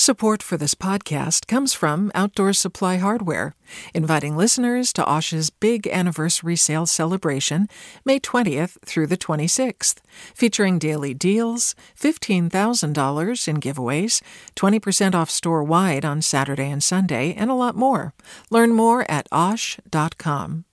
[0.00, 3.54] Support for this podcast comes from Outdoor Supply Hardware,
[3.92, 7.68] inviting listeners to Osh's big anniversary sale celebration,
[8.02, 9.96] May 20th through the 26th,
[10.34, 14.22] featuring daily deals, $15,000 in giveaways,
[14.56, 18.14] 20% off store wide on Saturday and Sunday, and a lot more.
[18.48, 20.64] Learn more at osh.com.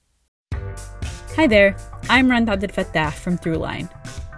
[1.35, 1.75] Hi there,
[2.09, 3.89] I'm Rund Abdelfatah from Throughline.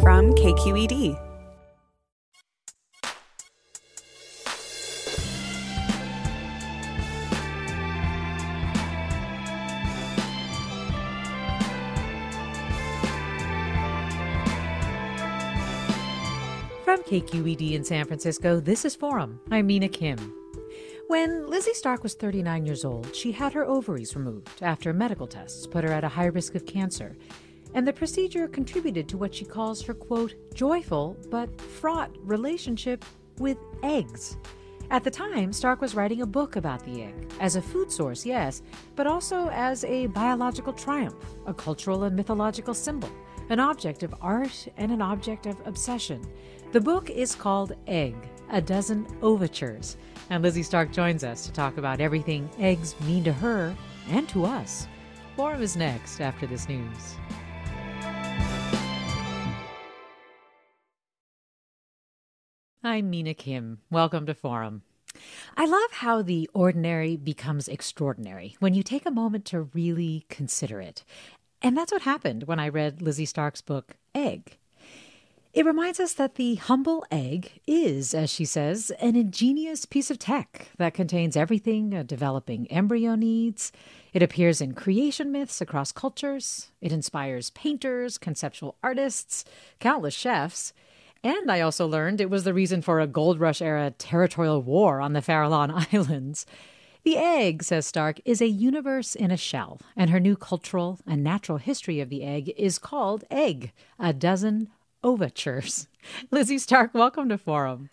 [0.00, 1.16] From KQED.
[16.84, 19.40] From KQED in San Francisco, this is Forum.
[19.50, 20.18] I'm Mina Kim.
[21.08, 25.66] When Lizzie Stark was 39 years old, she had her ovaries removed after medical tests
[25.66, 27.16] put her at a high risk of cancer
[27.74, 33.04] and the procedure contributed to what she calls her quote, joyful but fraught relationship
[33.38, 34.36] with eggs.
[34.90, 38.24] At the time, Stark was writing a book about the egg, as a food source,
[38.24, 38.62] yes,
[38.94, 41.16] but also as a biological triumph,
[41.46, 43.10] a cultural and mythological symbol,
[43.48, 46.24] an object of art and an object of obsession.
[46.72, 48.14] The book is called Egg
[48.50, 49.96] A Dozen Ovatures,
[50.30, 53.74] and Lizzie Stark joins us to talk about everything eggs mean to her
[54.10, 54.86] and to us.
[55.34, 57.16] Forum is next after this news.
[62.94, 63.80] I'm Mina Kim.
[63.90, 64.82] Welcome to Forum.
[65.56, 70.80] I love how the ordinary becomes extraordinary when you take a moment to really consider
[70.80, 71.02] it.
[71.60, 74.58] And that's what happened when I read Lizzie Stark's book, Egg.
[75.52, 80.20] It reminds us that the humble egg is, as she says, an ingenious piece of
[80.20, 83.72] tech that contains everything a developing embryo needs.
[84.12, 86.70] It appears in creation myths across cultures.
[86.80, 89.44] It inspires painters, conceptual artists,
[89.80, 90.72] countless chefs.
[91.24, 95.00] And I also learned it was the reason for a gold rush era territorial war
[95.00, 96.44] on the Farallon Islands.
[97.02, 101.24] The egg, says Stark, is a universe in a shell, and her new cultural and
[101.24, 104.68] natural history of the egg is called Egg, a dozen
[105.02, 105.88] ovatures.
[106.30, 107.88] Lizzie Stark, welcome to Forum.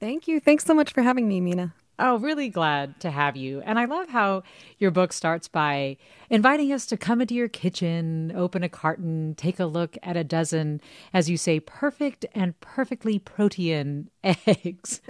[0.00, 0.40] Thank you.
[0.40, 1.72] Thanks so much for having me, Mina.
[1.98, 3.62] Oh, really glad to have you.
[3.62, 4.42] And I love how
[4.78, 5.96] your book starts by
[6.28, 10.22] inviting us to come into your kitchen, open a carton, take a look at a
[10.22, 10.82] dozen,
[11.14, 15.00] as you say, perfect and perfectly protein eggs.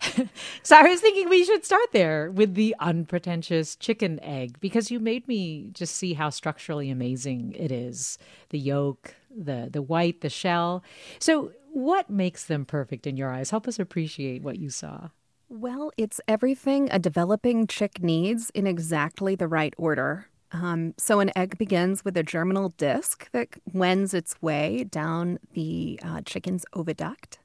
[0.62, 5.00] so I was thinking we should start there with the unpretentious chicken egg because you
[5.00, 8.16] made me just see how structurally amazing it is.
[8.50, 10.84] The yolk, the the white, the shell.
[11.18, 13.50] So what makes them perfect in your eyes?
[13.50, 15.08] Help us appreciate what you saw.
[15.54, 20.28] Well, it's everything a developing chick needs in exactly the right order.
[20.50, 26.00] Um, so, an egg begins with a germinal disc that wends its way down the
[26.02, 27.36] uh, chicken's oviduct.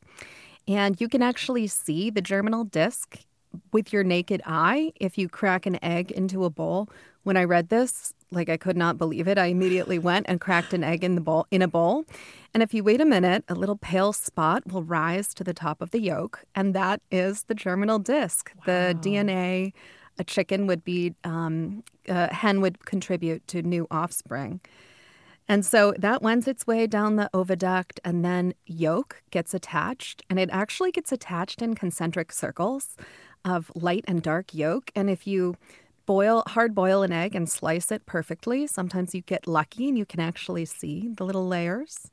[0.69, 3.25] And you can actually see the germinal disc
[3.73, 6.88] with your naked eye if you crack an egg into a bowl.
[7.23, 10.73] When I read this, like I could not believe it, I immediately went and cracked
[10.73, 12.05] an egg in the bowl in a bowl.
[12.53, 15.81] And if you wait a minute, a little pale spot will rise to the top
[15.81, 18.51] of the yolk, and that is the germinal disc.
[18.55, 18.63] Wow.
[18.66, 19.73] The DNA
[20.19, 24.61] a chicken would be, um, a hen would contribute to new offspring.
[25.47, 30.39] And so that wends its way down the oviduct, and then yolk gets attached, and
[30.39, 32.97] it actually gets attached in concentric circles
[33.45, 34.91] of light and dark yolk.
[34.93, 35.55] And if you
[36.07, 38.66] boil hard boil an egg and slice it perfectly.
[38.66, 42.09] Sometimes you get lucky and you can actually see the little layers.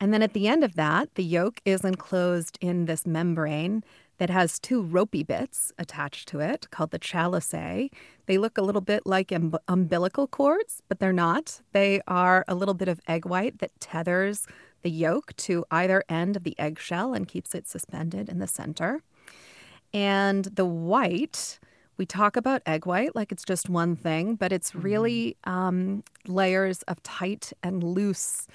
[0.00, 3.82] And then at the end of that, the yolk is enclosed in this membrane
[4.18, 7.90] that has two ropey bits attached to it called the chalazae.
[8.26, 11.60] They look a little bit like um- umbilical cords, but they're not.
[11.72, 14.46] They are a little bit of egg white that tethers
[14.82, 19.02] the yolk to either end of the eggshell and keeps it suspended in the center.
[19.94, 21.58] And the white
[21.98, 24.80] we talk about egg white like it's just one thing, but it's mm-hmm.
[24.80, 28.46] really um, layers of tight and loose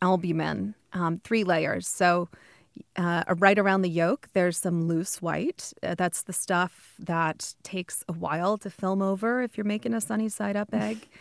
[0.00, 1.86] albumin, um, three layers.
[1.86, 2.28] So,
[2.96, 5.74] uh, right around the yolk, there's some loose white.
[5.82, 10.00] Uh, that's the stuff that takes a while to film over if you're making a
[10.00, 11.08] sunny side up egg.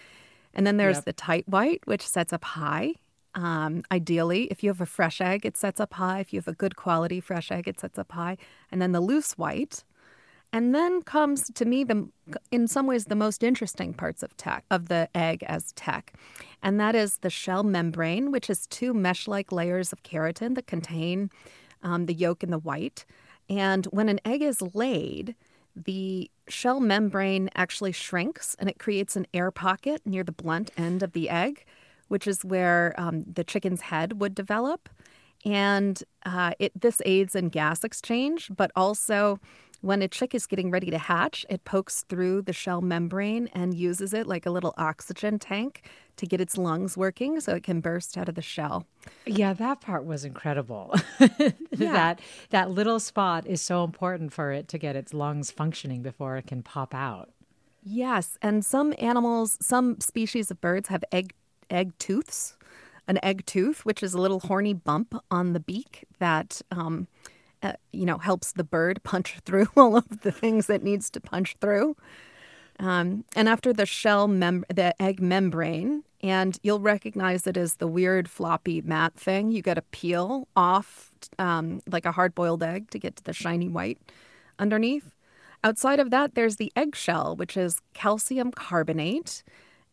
[0.54, 1.06] And then there's yep.
[1.06, 2.96] the tight white, which sets up high.
[3.36, 6.20] Um, ideally, if you have a fresh egg, it sets up high.
[6.20, 8.38] If you have a good quality fresh egg, it sets up high.
[8.70, 9.84] And then the loose white.
[10.54, 12.10] And then comes to me the
[12.52, 16.14] in some ways the most interesting parts of tech of the egg as tech.
[16.62, 21.30] And that is the shell membrane, which is two mesh-like layers of keratin that contain
[21.84, 23.06] um, the yolk and the white.
[23.50, 25.36] And when an egg is laid,
[25.76, 31.02] the shell membrane actually shrinks and it creates an air pocket near the blunt end
[31.02, 31.66] of the egg,
[32.08, 34.90] which is where um, the chicken's head would develop.
[35.44, 39.40] And uh, it, this aids in gas exchange, but also
[39.82, 43.74] when a chick is getting ready to hatch, it pokes through the shell membrane and
[43.74, 45.84] uses it like a little oxygen tank
[46.18, 48.86] to get its lungs working so it can burst out of the shell.
[49.26, 50.94] Yeah, that part was incredible.
[51.20, 51.58] yeah.
[51.72, 52.20] that
[52.52, 56.48] that little spot is so important for it to get its lungs functioning before it
[56.48, 57.32] can pop out.
[57.84, 61.34] Yes, and some animals, some species of birds have egg
[61.72, 62.56] egg tooths,
[63.08, 67.08] an egg tooth, which is a little horny bump on the beak that um,
[67.64, 71.22] uh, you know, helps the bird punch through all of the things it needs to
[71.22, 71.96] punch through.
[72.80, 77.88] Um, and after the shell, mem- the egg membrane, and you'll recognize it as the
[77.88, 79.52] weird floppy mat thing.
[79.52, 83.34] You got to peel off um, like a hard boiled egg to get to the
[83.34, 84.00] shiny white
[84.58, 85.14] underneath.
[85.64, 89.44] Outside of that, there's the eggshell, which is calcium carbonate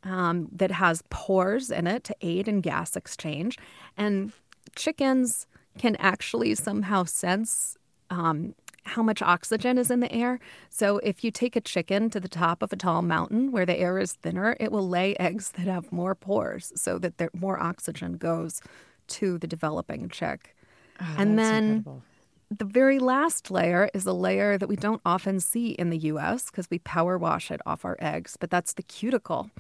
[0.03, 3.59] um, that has pores in it to aid in gas exchange.
[3.97, 4.32] And
[4.76, 5.47] chickens
[5.78, 7.76] can actually somehow sense
[8.10, 8.54] um,
[8.88, 10.40] how much oxygen is in the air.
[10.70, 13.78] So if you take a chicken to the top of a tall mountain where the
[13.78, 17.60] air is thinner, it will lay eggs that have more pores so that there, more
[17.60, 18.60] oxygen goes
[19.08, 20.56] to the developing chick.
[21.00, 22.02] Oh, and then incredible.
[22.50, 26.46] the very last layer is a layer that we don't often see in the US
[26.46, 29.50] because we power wash it off our eggs, but that's the cuticle,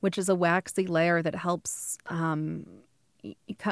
[0.00, 2.66] which is a waxy layer that helps um,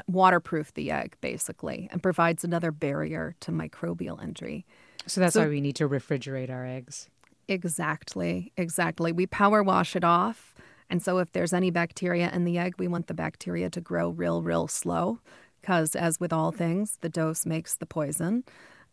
[0.07, 4.67] waterproof the egg basically and provides another barrier to microbial entry.
[5.07, 7.09] So that's so, why we need to refrigerate our eggs.
[7.49, 9.13] Exactly, exactly.
[9.13, 10.55] We power wash it off.
[10.91, 14.11] And so if there's any bacteria in the egg, we want the bacteria to grow
[14.11, 15.21] real, real slow
[15.61, 18.45] because as with all things, the dose makes the poison.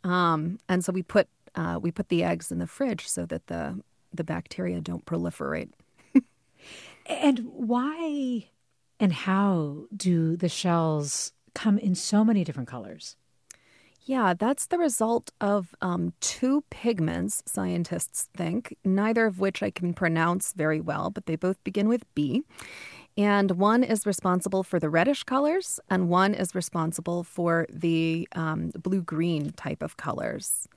[0.04, 3.48] Um, and so we put uh, we put the eggs in the fridge so that
[3.48, 3.82] the
[4.14, 5.70] the bacteria don't proliferate.
[7.06, 8.50] and why
[9.00, 13.16] and how do the shells come in so many different colors?
[14.02, 19.96] Yeah, that's the result of um, two pigments, scientists think, neither of which I can
[19.96, 22.44] pronounce very well, but they both begin with B.
[23.18, 28.72] And one is responsible for the reddish colors, and one is responsible for the um,
[28.76, 30.68] blue green type of colors.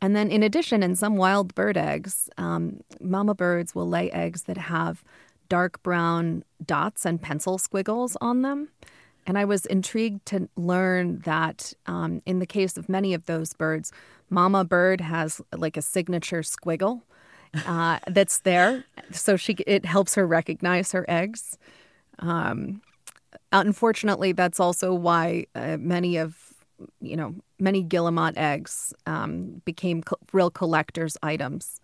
[0.00, 4.44] And then, in addition, in some wild bird eggs, um, mama birds will lay eggs
[4.44, 5.04] that have
[5.48, 8.68] dark brown dots and pencil squiggles on them.
[9.26, 13.52] And I was intrigued to learn that um, in the case of many of those
[13.52, 13.92] birds,
[14.30, 17.02] mama bird has like a signature squiggle
[17.66, 21.58] uh, that's there, so she it helps her recognize her eggs.
[22.18, 22.82] Um,
[23.52, 26.36] unfortunately, that's also why uh, many of
[27.00, 31.80] you know many guillemot eggs um, became co- real collectors' items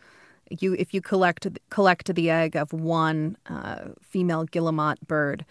[0.61, 5.45] you if you collect collect the egg of one uh, female guillemot bird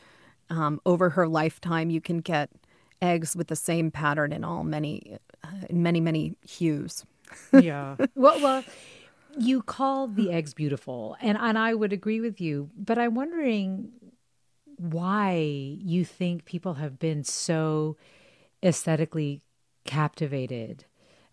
[0.49, 2.49] um, over her lifetime, you can get
[3.01, 7.05] eggs with the same pattern in all many uh, in many many hues.
[7.51, 7.95] yeah.
[8.15, 8.63] Well, well,
[9.37, 13.91] you call the eggs beautiful, and and I would agree with you, but I'm wondering
[14.77, 17.97] why you think people have been so
[18.63, 19.41] aesthetically
[19.85, 20.85] captivated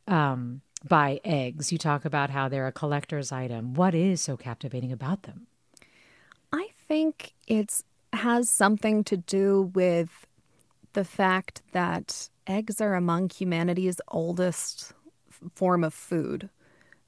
[0.06, 1.72] um, by eggs.
[1.72, 3.74] You talk about how they're a collector's item.
[3.74, 5.46] What is so captivating about them?
[6.52, 7.82] I think it
[8.12, 10.26] has something to do with
[10.92, 14.92] the fact that eggs are among humanity's oldest
[15.54, 16.48] form of food.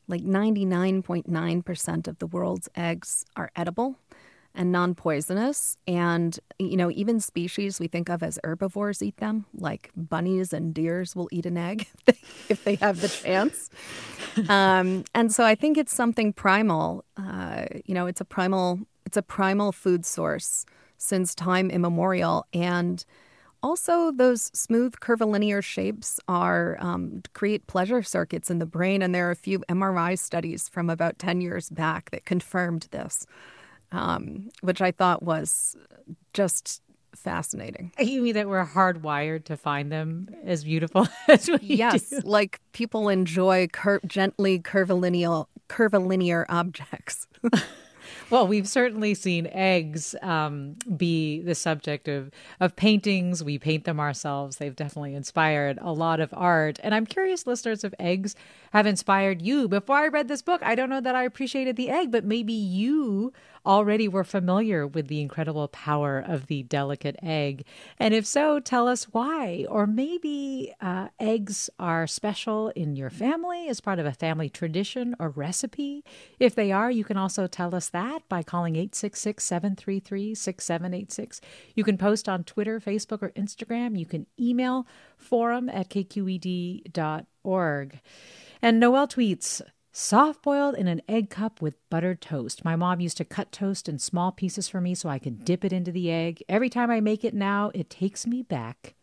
[0.07, 3.97] Like 99.9% of the world's eggs are edible
[4.55, 5.77] and non poisonous.
[5.87, 10.75] And, you know, even species we think of as herbivores eat them, like bunnies and
[10.75, 11.87] deers will eat an egg
[12.49, 13.71] if they have the chance.
[14.49, 17.05] Um, and so I think it's something primal.
[17.17, 20.65] Uh, you know, it's a primal, it's a primal food source
[20.99, 22.47] since time immemorial.
[22.53, 23.05] And
[23.63, 29.29] also, those smooth curvilinear shapes are um, create pleasure circuits in the brain, and there
[29.29, 33.27] are a few MRI studies from about ten years back that confirmed this
[33.93, 35.77] um, which I thought was
[36.33, 36.83] just
[37.15, 37.93] fascinating.
[37.99, 42.21] You mean that we're hardwired to find them as beautiful as we yes, do?
[42.25, 47.27] like people enjoy cur- gently curvilinear curvilinear objects.
[48.31, 53.45] well, we've certainly seen eggs um, be the subject of, of paintings.
[53.45, 54.57] We paint them ourselves.
[54.57, 56.81] They've definitely inspired a lot of art.
[56.83, 58.35] And I'm curious, listeners, if eggs
[58.73, 59.69] have inspired you.
[59.69, 62.53] Before I read this book, I don't know that I appreciated the egg, but maybe
[62.53, 63.33] you
[63.65, 67.65] already were familiar with the incredible power of the delicate egg.
[67.99, 69.67] And if so, tell us why.
[69.69, 75.15] Or maybe uh, eggs are special in your family as part of a family tradition
[75.19, 76.05] or recipe.
[76.39, 81.41] If they are, you can also tell us that by calling 866 733 6786.
[81.75, 83.99] You can post on Twitter, Facebook, or Instagram.
[83.99, 84.87] You can email
[85.17, 86.91] forum at kqed.org.
[88.63, 89.63] And Noel tweets,
[90.03, 92.65] Soft boiled in an egg cup with buttered toast.
[92.65, 95.63] My mom used to cut toast in small pieces for me so I could dip
[95.63, 96.43] it into the egg.
[96.49, 98.95] Every time I make it now, it takes me back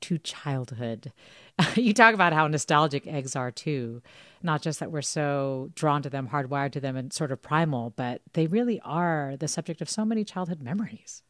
[0.00, 1.12] to childhood.
[1.74, 4.00] you talk about how nostalgic eggs are too.
[4.42, 7.92] Not just that we're so drawn to them, hardwired to them, and sort of primal,
[7.94, 11.22] but they really are the subject of so many childhood memories.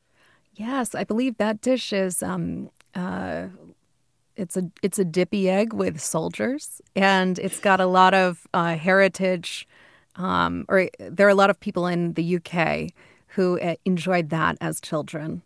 [0.54, 3.48] Yes, I believe that dish is um, uh,
[4.36, 8.76] it's a it's a dippy egg with soldiers, and it's got a lot of uh,
[8.76, 9.66] heritage.
[10.16, 12.90] Um, or there are a lot of people in the UK
[13.28, 15.42] who uh, enjoyed that as children.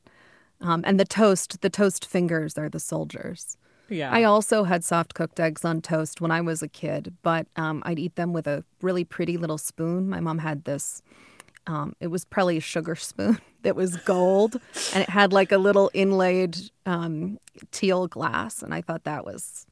[0.60, 3.56] Um, and the toast, the toast fingers are the soldiers.
[3.88, 4.12] Yeah.
[4.12, 7.82] I also had soft cooked eggs on toast when I was a kid, but um,
[7.84, 10.08] I'd eat them with a really pretty little spoon.
[10.08, 11.02] My mom had this
[11.70, 14.60] um, it was probably a sugar spoon that was gold,
[14.92, 17.38] and it had like a little inlaid um,
[17.70, 19.66] teal glass, and I thought that was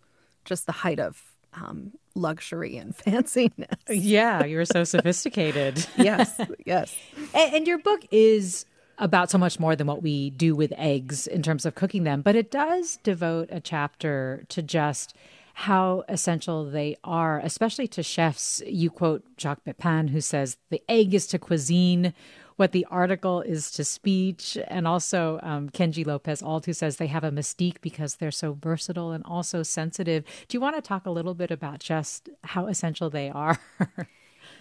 [0.45, 1.21] just the height of
[1.55, 3.75] um, luxury and fanciness.
[3.88, 5.85] Yeah, you were so sophisticated.
[5.97, 6.95] yes, yes.
[7.35, 8.64] And, and your book is
[8.99, 12.23] about so much more than what we do with eggs in terms of cooking them,
[12.23, 15.17] but it does devote a chapter to just
[15.59, 18.62] how essential they are, especially to chefs.
[18.65, 22.15] You quote Jacques Pepin, who says, The egg is to cuisine
[22.55, 24.57] what the article is to speech.
[24.69, 28.53] And also um, Kenji Lopez Alt, who says they have a mystique because they're so
[28.53, 30.23] versatile and also sensitive.
[30.47, 33.59] Do you want to talk a little bit about just how essential they are?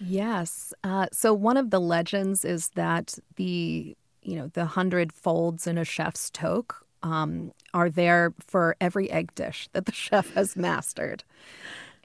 [0.00, 0.74] yes.
[0.82, 5.78] Uh, so one of the legends is that the you know the hundred folds in
[5.78, 11.24] a chef's toque um, are there for every egg dish that the chef has mastered.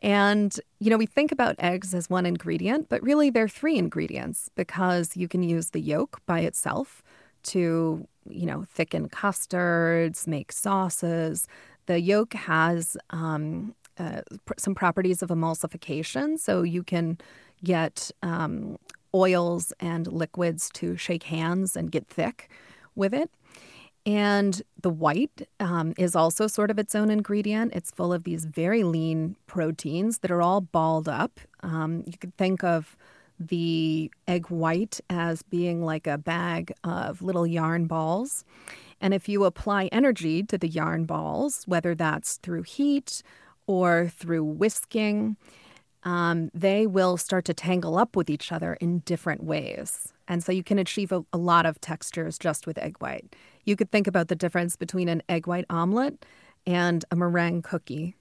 [0.04, 4.50] And, you know, we think about eggs as one ingredient, but really they're three ingredients
[4.56, 7.02] because you can use the yolk by itself
[7.44, 11.48] to, you know, thicken custards, make sauces.
[11.86, 17.18] The yolk has um, uh, pr- some properties of emulsification, so you can
[17.64, 18.78] get um,
[19.16, 22.50] oils and liquids to shake hands and get thick
[22.96, 23.32] with it.
[24.06, 27.74] And the white um, is also sort of its own ingredient.
[27.74, 31.40] It's full of these very lean proteins that are all balled up.
[31.62, 32.98] Um, you could think of
[33.40, 38.44] the egg white as being like a bag of little yarn balls.
[39.00, 43.24] And if you apply energy to the yarn balls, whether that's through heat
[43.68, 45.38] or through whisking,
[46.04, 50.14] um, they will start to tangle up with each other in different ways.
[50.28, 53.36] And so you can achieve a, a lot of textures just with egg white.
[53.66, 56.26] You could think about the difference between an egg white omelet
[56.66, 58.16] and a meringue cookie.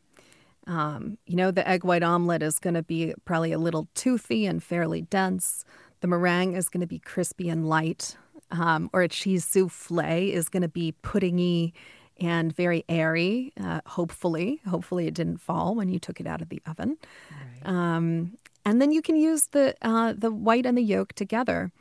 [0.66, 4.46] Um, you know, the egg white omelet is going to be probably a little toothy
[4.46, 5.64] and fairly dense.
[6.00, 8.16] The meringue is going to be crispy and light.
[8.50, 11.72] Um, or a cheese souffle is going to be puddingy
[12.20, 13.52] and very airy.
[13.58, 16.98] Uh, hopefully, hopefully it didn't fall when you took it out of the oven.
[17.30, 17.72] Right.
[17.72, 21.72] Um, and then you can use the uh, the white and the yolk together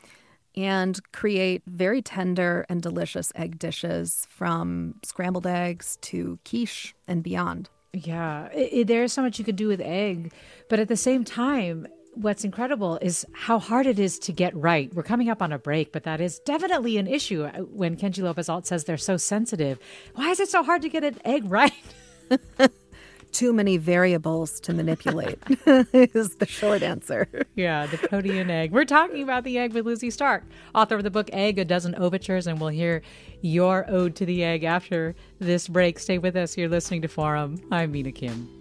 [0.56, 7.70] and create very tender and delicious egg dishes from scrambled eggs to quiche and beyond.
[7.94, 10.34] Yeah, it, it, there's so much you could do with egg,
[10.70, 14.94] but at the same time, what's incredible is how hard it is to get right.
[14.94, 18.24] We're coming up on a break, but that is definitely an issue uh, when Kenji
[18.24, 19.80] Lopez Alt says they're so sensitive.
[20.16, 21.74] Why is it so hard to get an egg right?
[23.32, 25.40] too many variables to manipulate
[25.94, 27.28] is the short answer.
[27.56, 28.72] Yeah, the protein egg.
[28.72, 30.44] We're talking about the egg with Lizzie Stark,
[30.76, 33.02] author of the book Egg, A Dozen Ovatures, and we'll hear
[33.42, 36.00] your ode to the egg after this break.
[36.00, 36.58] Stay with us.
[36.58, 37.62] You're listening to Forum.
[37.72, 38.61] I'm Mina Kim.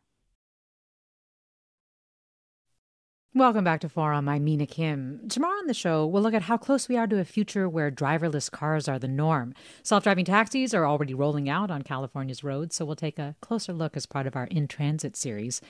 [3.33, 4.27] Welcome back to Forum.
[4.27, 5.21] I'm Mina Kim.
[5.29, 7.89] Tomorrow on the show, we'll look at how close we are to a future where
[7.89, 9.53] driverless cars are the norm.
[9.83, 13.71] Self driving taxis are already rolling out on California's roads, so we'll take a closer
[13.71, 15.61] look as part of our In Transit series.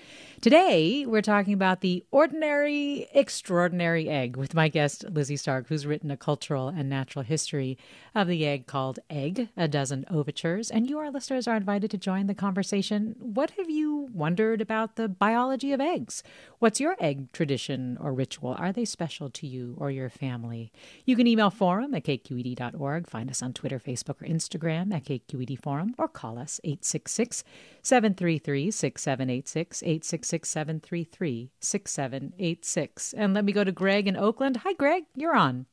[0.41, 6.09] Today, we're talking about the ordinary, extraordinary egg with my guest, Lizzie Stark, who's written
[6.09, 7.77] a cultural and natural history
[8.15, 10.71] of the egg called Egg, a dozen ovatures.
[10.71, 13.15] And you, our listeners, are invited to join the conversation.
[13.19, 16.23] What have you wondered about the biology of eggs?
[16.57, 17.50] What's your egg tradition?
[17.51, 18.55] Tradition or ritual?
[18.57, 20.71] Are they special to you or your family?
[21.05, 25.61] You can email forum at kqed.org, find us on Twitter, Facebook, or Instagram at KQED
[25.61, 27.43] Forum, or call us 866
[27.81, 33.13] 733 6786, 866 733 6786.
[33.13, 34.57] And let me go to Greg in Oakland.
[34.63, 35.65] Hi, Greg, you're on.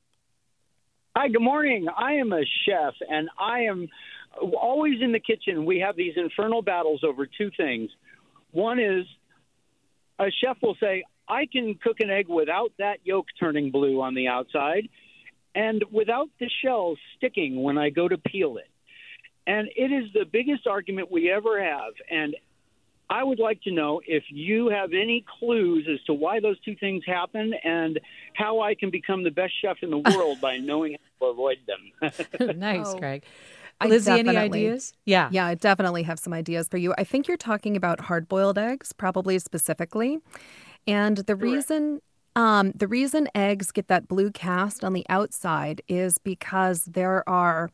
[1.14, 1.87] Hi, good morning.
[1.97, 3.87] I am a chef, and I am
[4.61, 5.64] always in the kitchen.
[5.64, 7.88] We have these infernal battles over two things.
[8.50, 9.06] One is
[10.18, 14.14] a chef will say, I can cook an egg without that yolk turning blue on
[14.14, 14.88] the outside
[15.54, 18.70] and without the shell sticking when I go to peel it.
[19.47, 21.94] And it is the biggest argument we ever have.
[22.11, 22.37] And
[23.11, 26.76] I would like to know if you have any clues as to why those two
[26.76, 27.99] things happen and
[28.35, 31.58] how I can become the best chef in the world by knowing how to avoid
[31.66, 32.58] them.
[32.58, 32.99] nice, oh.
[32.99, 33.25] Greg.
[33.85, 34.92] Lizzie, any ideas?
[35.04, 35.28] Yeah.
[35.30, 36.94] Yeah, I definitely have some ideas for you.
[36.99, 40.18] I think you're talking about hard boiled eggs, probably specifically.
[40.88, 42.00] And the reason
[42.35, 47.71] um, the reason eggs get that blue cast on the outside is because there are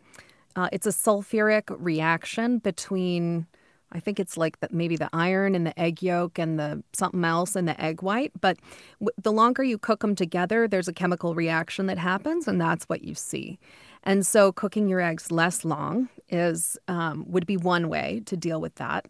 [0.56, 3.46] uh, it's a sulfuric reaction between
[3.92, 7.24] I think it's like the, maybe the iron in the egg yolk and the something
[7.24, 8.32] else in the egg white.
[8.40, 8.58] But
[8.98, 12.84] w- the longer you cook them together, there's a chemical reaction that happens, and that's
[12.86, 13.58] what you see.
[14.02, 18.60] And so, cooking your eggs less long is um, would be one way to deal
[18.60, 19.06] with that.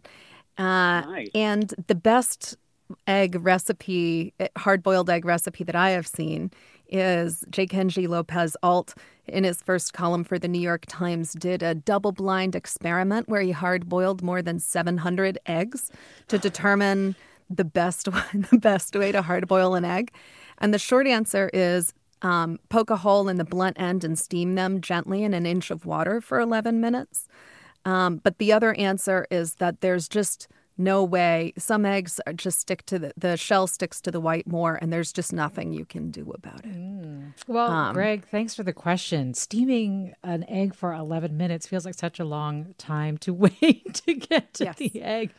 [0.57, 1.29] Uh, nice.
[1.33, 2.55] And the best
[3.07, 6.51] egg recipe, eh, hard boiled egg recipe that I have seen
[6.89, 7.65] is J.
[7.65, 8.93] Kenji Lopez Alt
[9.27, 13.41] in his first column for the New York Times did a double blind experiment where
[13.41, 15.91] he hard boiled more than 700 eggs
[16.27, 17.15] to determine
[17.49, 20.11] the best the best way to hard boil an egg.
[20.59, 24.55] And the short answer is um, poke a hole in the blunt end and steam
[24.55, 27.27] them gently in an inch of water for 11 minutes.
[27.83, 31.53] Um, but the other answer is that there's just no way.
[31.57, 35.13] Some eggs just stick to the, the shell sticks to the white more, and there's
[35.13, 36.73] just nothing you can do about it.
[36.73, 37.33] Mm.
[37.47, 39.33] Well, um, Greg, thanks for the question.
[39.33, 44.13] Steaming an egg for 11 minutes feels like such a long time to wait to
[44.13, 44.75] get to yes.
[44.77, 45.31] the egg.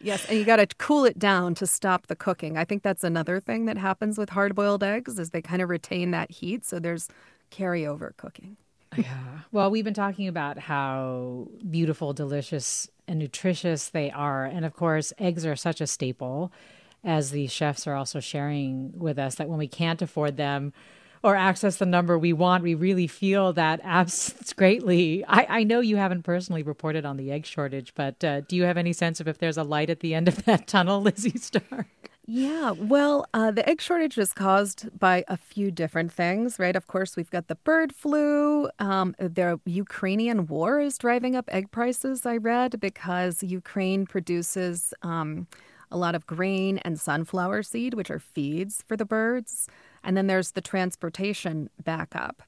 [0.00, 2.56] Yes, and you got to cool it down to stop the cooking.
[2.56, 6.12] I think that's another thing that happens with hard-boiled eggs is they kind of retain
[6.12, 7.08] that heat, so there's
[7.50, 8.56] carryover cooking.
[8.96, 9.40] Yeah.
[9.52, 14.44] Well, we've been talking about how beautiful, delicious and nutritious they are.
[14.44, 16.52] And of course, eggs are such a staple,
[17.04, 20.72] as the chefs are also sharing with us, that when we can't afford them,
[21.22, 25.24] or access the number we want, we really feel that absence greatly.
[25.26, 28.64] I, I know you haven't personally reported on the egg shortage, but uh, do you
[28.64, 31.38] have any sense of if there's a light at the end of that tunnel, Lizzie
[31.38, 32.10] Stark?
[32.30, 36.76] Yeah, well, uh, the egg shortage is caused by a few different things, right?
[36.76, 38.68] Of course, we've got the bird flu.
[38.78, 45.46] Um, the Ukrainian war is driving up egg prices, I read, because Ukraine produces um,
[45.90, 49.66] a lot of grain and sunflower seed, which are feeds for the birds.
[50.04, 52.42] And then there's the transportation backup.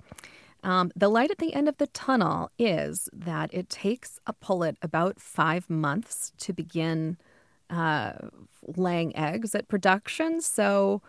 [0.63, 4.77] Um, the light at the end of the tunnel is that it takes a pullet
[4.83, 7.17] about five months to begin
[7.71, 8.13] uh,
[8.77, 10.41] laying eggs at production.
[10.41, 11.03] So,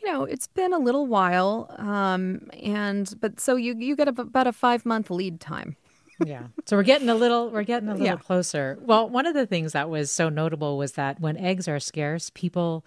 [0.00, 4.46] you know, it's been a little while, um, and but so you you get about
[4.46, 5.76] a five month lead time.
[6.24, 6.44] yeah.
[6.66, 8.16] So we're getting a little we're getting a little yeah.
[8.16, 8.78] closer.
[8.80, 12.30] Well, one of the things that was so notable was that when eggs are scarce,
[12.34, 12.84] people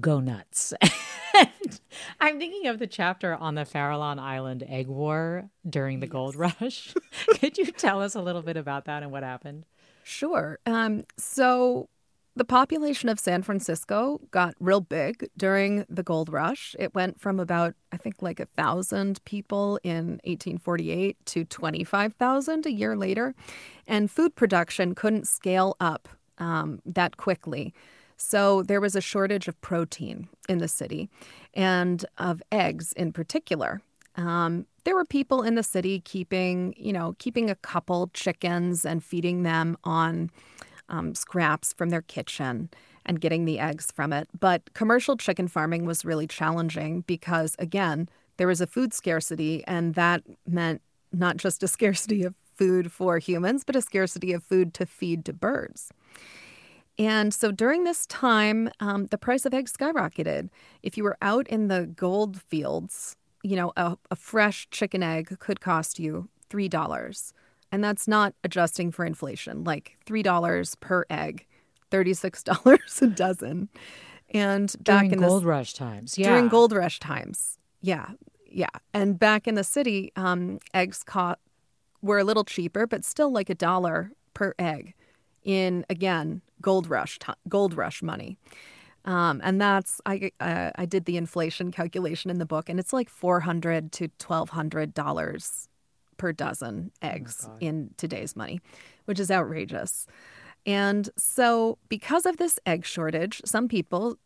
[0.00, 0.72] go nuts.
[2.20, 6.94] I'm thinking of the chapter on the Farallon Island egg war during the gold rush.
[7.38, 9.64] Could you tell us a little bit about that and what happened?
[10.02, 10.58] Sure.
[10.66, 11.88] Um, so
[12.36, 16.74] the population of San Francisco got real big during the gold rush.
[16.78, 22.72] It went from about, I think, like a thousand people in 1848 to 25,000 a
[22.72, 23.34] year later.
[23.86, 27.72] And food production couldn't scale up um, that quickly.
[28.16, 31.08] So there was a shortage of protein in the city
[31.52, 33.80] and of eggs in particular.
[34.16, 39.02] Um, there were people in the city keeping, you know, keeping a couple chickens and
[39.02, 40.30] feeding them on
[40.88, 42.70] um, scraps from their kitchen
[43.06, 44.28] and getting the eggs from it.
[44.38, 49.94] But commercial chicken farming was really challenging because, again, there was a food scarcity, and
[49.94, 54.74] that meant not just a scarcity of food for humans, but a scarcity of food
[54.74, 55.90] to feed to birds.
[56.98, 60.48] And so during this time, um, the price of eggs skyrocketed.
[60.82, 65.36] If you were out in the gold fields, you know, a, a fresh chicken egg
[65.40, 67.32] could cost you $3.
[67.74, 71.44] And that's not adjusting for inflation, like $3 per egg,
[71.90, 73.68] $36 a dozen.
[74.32, 76.28] And back during in gold the, rush times, yeah.
[76.28, 77.58] During gold rush times.
[77.80, 78.10] Yeah.
[78.48, 78.68] Yeah.
[78.92, 81.40] And back in the city, um, eggs caught
[82.00, 84.94] were a little cheaper, but still like a dollar per egg
[85.42, 88.38] in again gold rush gold rush money.
[89.04, 92.92] Um, and that's I uh, I did the inflation calculation in the book, and it's
[92.92, 95.68] like four hundred to twelve hundred dollars
[96.16, 98.60] per dozen eggs oh in today's money,
[99.04, 100.06] which is outrageous.
[100.66, 104.16] And so, because of this egg shortage, some people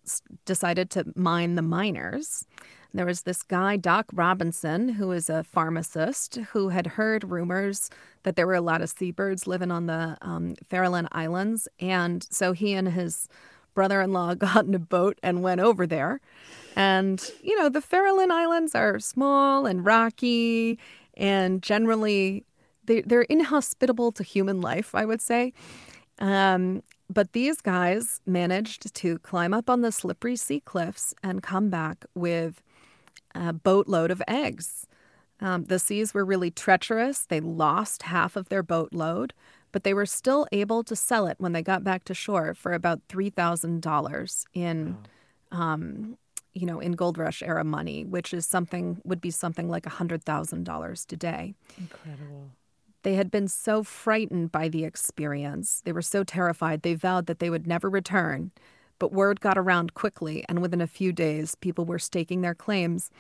[0.45, 2.47] decided to mine the miners.
[2.95, 7.91] There was this guy, Doc Robinson, who is a pharmacist, who had heard rumors
[8.23, 11.69] that there were a lot of seabirds living on the um, Farallon Islands.
[11.81, 13.29] And so he and his
[13.75, 16.21] brother in law got in a boat and went over there.
[16.77, 20.79] And, you know, the Farallon Islands are small and rocky
[21.19, 22.45] and generally
[22.85, 25.53] they, they're inhospitable to human life, I would say.
[26.19, 31.71] Um, but these guys managed to climb up on the slippery sea cliffs and come
[31.71, 32.63] back with
[33.35, 34.87] a boatload of eggs.
[35.41, 37.25] Um, the seas were really treacherous.
[37.25, 39.33] They lost half of their boatload,
[39.71, 42.73] but they were still able to sell it when they got back to shore for
[42.73, 44.97] about three thousand dollars in,
[45.53, 45.59] wow.
[45.61, 46.19] um,
[46.59, 49.91] you know, in gold rush era money, which is something would be something like a
[49.91, 51.55] hundred thousand dollars today.
[51.79, 52.51] Incredible.
[53.03, 55.83] They had been so frightened by the experience.
[55.85, 56.83] They were so terrified.
[56.83, 58.51] They vowed that they would never return.
[58.99, 63.11] But word got around quickly, and within a few days, people were staking their claims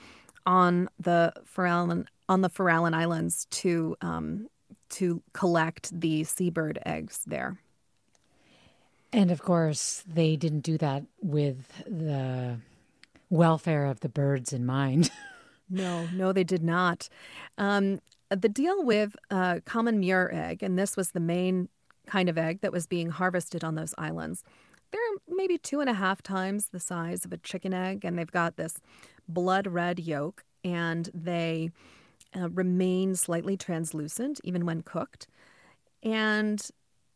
[0.44, 4.48] on the Farallon on the Farallon Islands to um,
[4.90, 7.58] to collect the seabird eggs there.
[9.12, 12.58] And of course, they didn't do that with the
[13.30, 15.10] welfare of the birds in mind.
[15.70, 17.08] no, no, they did not.
[17.56, 21.68] Um, the deal with uh, common murre egg, and this was the main
[22.06, 24.42] kind of egg that was being harvested on those islands,
[24.90, 28.30] they're maybe two and a half times the size of a chicken egg, and they've
[28.30, 28.80] got this
[29.28, 31.70] blood red yolk, and they
[32.36, 35.26] uh, remain slightly translucent even when cooked.
[36.02, 36.66] And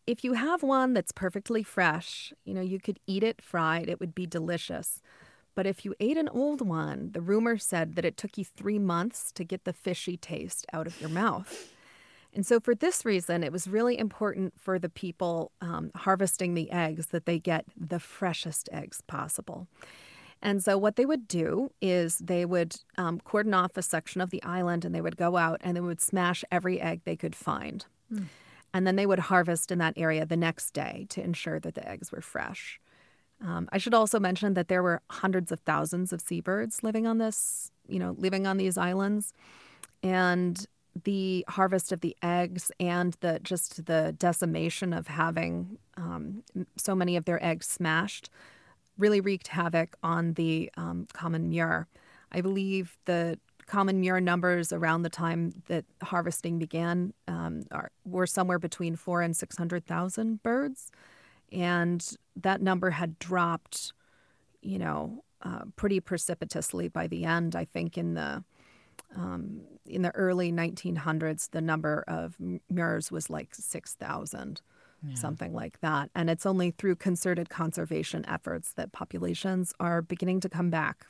[0.07, 4.01] if you have one that's perfectly fresh, you know, you could eat it fried, it
[4.01, 5.01] would be delicious.
[5.55, 8.79] But if you ate an old one, the rumor said that it took you three
[8.79, 11.73] months to get the fishy taste out of your mouth.
[12.35, 16.71] And so, for this reason, it was really important for the people um, harvesting the
[16.71, 19.67] eggs that they get the freshest eggs possible.
[20.41, 24.31] And so, what they would do is they would um, cordon off a section of
[24.31, 27.37] the island and they would go out and they would smash every egg they could
[27.37, 27.85] find.
[28.13, 28.25] Mm.
[28.75, 31.87] And then they would harvest in that area the next day to ensure that the
[31.87, 32.81] eggs were fresh.
[33.43, 37.19] Um, I should also mention that there were hundreds of thousands of seabirds living on
[37.19, 39.33] this, you know, living on these islands.
[40.03, 40.65] And
[41.05, 46.43] the harvest of the eggs and the just the decimation of having um,
[46.77, 48.29] so many of their eggs smashed
[48.99, 51.87] really wreaked havoc on the um, common murre.
[52.31, 58.27] I believe the common murre numbers around the time that harvesting began um, are, were
[58.27, 60.91] somewhere between four and six hundred thousand birds,
[61.51, 63.93] and that number had dropped,
[64.61, 67.57] you know, uh, pretty precipitously by the end.
[67.57, 68.45] I think in the
[69.17, 72.37] um, in the early 1900s, the number of
[72.71, 74.61] murres was like 6,000,
[75.07, 75.15] yeah.
[75.15, 76.11] something like that.
[76.15, 81.07] And it's only through concerted conservation efforts that populations are beginning to come back.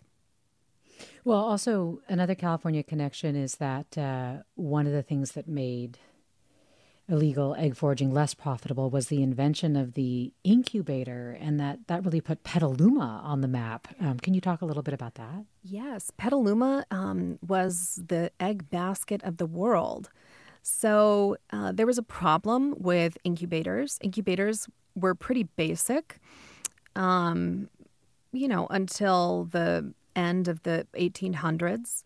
[1.24, 5.98] Well, also, another California connection is that uh, one of the things that made
[7.12, 12.20] illegal egg foraging less profitable was the invention of the incubator, and that that really
[12.20, 13.88] put Petaluma on the map.
[14.00, 15.44] Um, can you talk a little bit about that?
[15.62, 20.10] Yes, Petaluma um, was the egg basket of the world.
[20.62, 23.98] So uh, there was a problem with incubators.
[24.00, 26.18] Incubators were pretty basic.
[26.96, 27.68] um,
[28.32, 32.04] you know, until the end of the 1800s.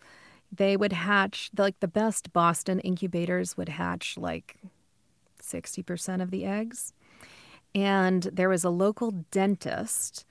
[0.52, 4.56] They would hatch, like the best Boston incubators would hatch like
[5.46, 6.92] 60% of the eggs.
[7.74, 10.24] And there was a local dentist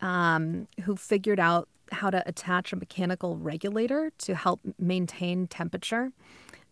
[0.00, 6.12] um, who figured out how to attach a mechanical regulator to help maintain temperature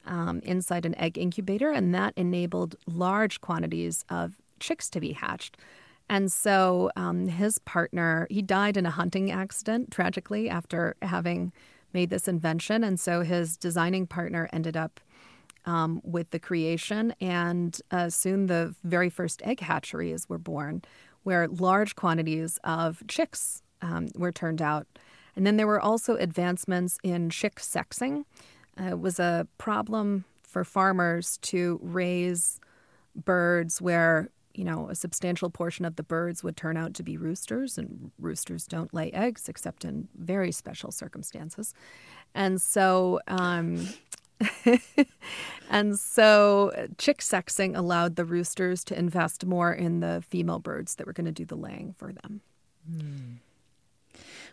[0.07, 1.71] um, inside an egg incubator.
[1.71, 5.57] And that enabled large quantities of chicks to be hatched.
[6.09, 11.53] And so um, his partner, he died in a hunting accident, tragically, after having
[11.93, 12.83] made this invention.
[12.83, 15.01] And so his designing partner ended up
[15.69, 17.15] um, with the creation.
[17.21, 20.83] And uh, soon the very first egg hatcheries were born,
[21.25, 24.87] where large quantities of chicks um, were turned out.
[25.37, 28.25] And then there were also advancements in chick sexing.
[28.81, 32.59] Uh, it was a problem for farmers to raise
[33.15, 37.17] birds where you know, a substantial portion of the birds would turn out to be
[37.17, 41.75] roosters, and roosters don't lay eggs except in very special circumstances.
[42.35, 43.89] And so, um,
[45.71, 51.07] and so chick sexing allowed the roosters to invest more in the female birds that
[51.07, 52.41] were going to do the laying for them.
[52.89, 53.35] Hmm.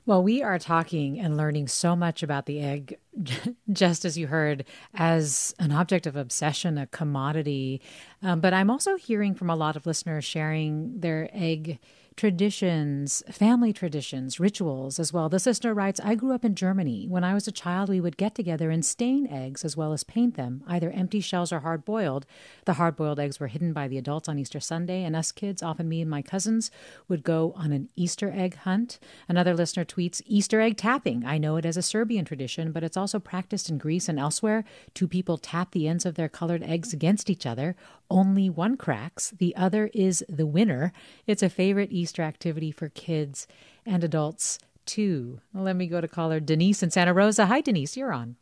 [0.08, 3.00] Well, we are talking and learning so much about the egg,
[3.72, 7.82] just as you heard, as an object of obsession, a commodity.
[8.22, 11.80] Um, but I'm also hearing from a lot of listeners sharing their egg
[12.16, 15.28] traditions, family traditions, rituals as well.
[15.28, 17.08] The sister writes I grew up in Germany.
[17.10, 20.04] When I was a child, we would get together and stain eggs as well as
[20.04, 22.26] paint them, either empty shells or hard boiled.
[22.64, 25.62] The hard boiled eggs were hidden by the adults on Easter Sunday, and us kids,
[25.62, 26.72] often me and my cousins,
[27.10, 28.98] would go on an Easter egg hunt.
[29.28, 31.26] Another listener tweets Easter egg tapping.
[31.26, 34.64] I know it as a Serbian tradition, but it's also practiced in Greece and elsewhere.
[34.94, 37.76] Two people tap the ends of their colored eggs against each other.
[38.10, 40.92] Only one cracks, the other is the winner.
[41.26, 43.48] It's a favorite Easter activity for kids
[43.86, 45.42] and adults too.
[45.54, 47.48] Let me go to caller Denise in Santa Rosa.
[47.48, 48.36] Hi, Denise, you're on.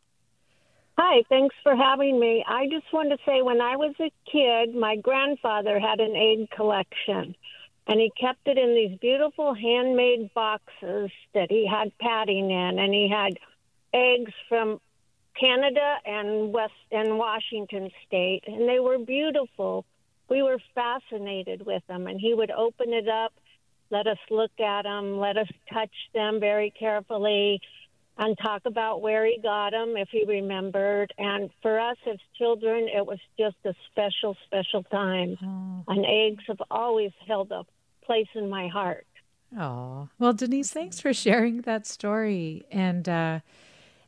[0.96, 2.44] Hi, thanks for having me.
[2.46, 6.50] I just want to say when I was a kid, my grandfather had an egg
[6.50, 7.34] collection
[7.86, 12.94] and he kept it in these beautiful handmade boxes that he had padding in and
[12.94, 13.38] he had
[13.92, 14.80] eggs from
[15.38, 19.84] Canada and West and Washington State, and they were beautiful.
[20.28, 23.32] We were fascinated with them, and he would open it up,
[23.90, 27.60] let us look at them, let us touch them very carefully,
[28.16, 31.12] and talk about where he got them if he remembered.
[31.18, 35.36] And for us as children, it was just a special, special time.
[35.42, 35.92] Oh.
[35.92, 37.64] And eggs have always held a
[38.04, 39.06] place in my heart.
[39.58, 42.64] Oh, well, Denise, thanks for sharing that story.
[42.70, 43.40] And, uh,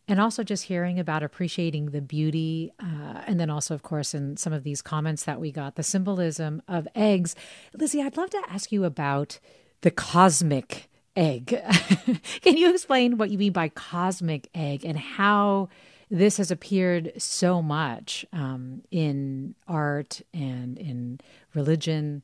[0.09, 4.37] and also just hearing about appreciating the beauty uh, and then also of course in
[4.37, 7.35] some of these comments that we got the symbolism of eggs.
[7.75, 9.39] Lizzie i'd love to ask you about
[9.83, 11.49] the cosmic egg.
[12.43, 15.69] Can you explain what you mean by cosmic egg and how
[16.11, 21.19] this has appeared so much um, in art and in
[21.55, 22.23] religion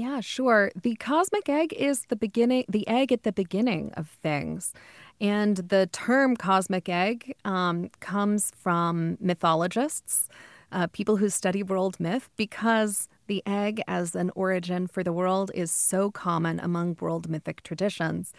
[0.00, 0.70] yeah, sure.
[0.74, 4.72] The cosmic egg is the beginning, the egg at the beginning of things.
[5.20, 10.30] And the term cosmic egg um, comes from mythologists,
[10.72, 15.50] uh, people who study world myth, because the egg as an origin for the world
[15.54, 18.32] is so common among world mythic traditions.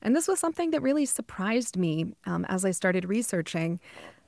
[0.00, 3.80] And this was something that really surprised me um, as I started researching.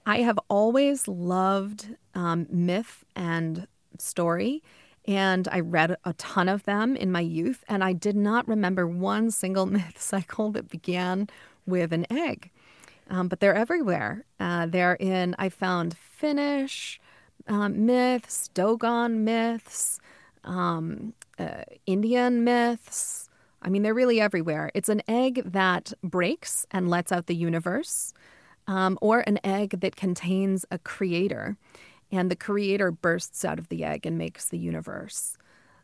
[0.07, 4.65] I have always loved um, myth and story.
[5.07, 8.87] And I read a ton of them in my youth, and I did not remember
[8.87, 11.29] one single myth cycle that began
[11.67, 12.51] with an egg.
[13.09, 14.25] Um, but they're everywhere.
[14.39, 17.01] Uh, they're in, I found Finnish
[17.49, 20.01] um, myths, Dogon myths,
[20.45, 23.29] um, uh, Indian myths.
[23.63, 24.71] I mean, they're really everywhere.
[24.75, 28.15] It's an egg that breaks and lets out the universe,
[28.67, 31.57] um, or an egg that contains a creator,
[32.13, 35.37] and the creator bursts out of the egg and makes the universe.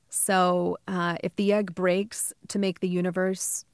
[0.08, 3.64] So, uh, if the egg breaks to make the universe,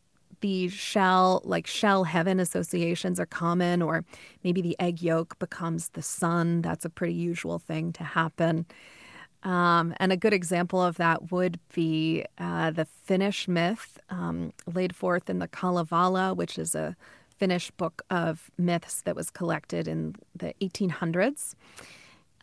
[0.41, 4.05] the shell, like shell heaven associations are common, or
[4.43, 6.63] maybe the egg yolk becomes the sun.
[6.63, 8.67] That's a pretty usual thing to happen.
[9.45, 14.95] Um, and a good example of that would be uh, the Finnish myth um, laid
[14.95, 16.97] forth in the Kalevala, which is a
[17.37, 21.55] Finnish book of myths that was collected in the 1800s.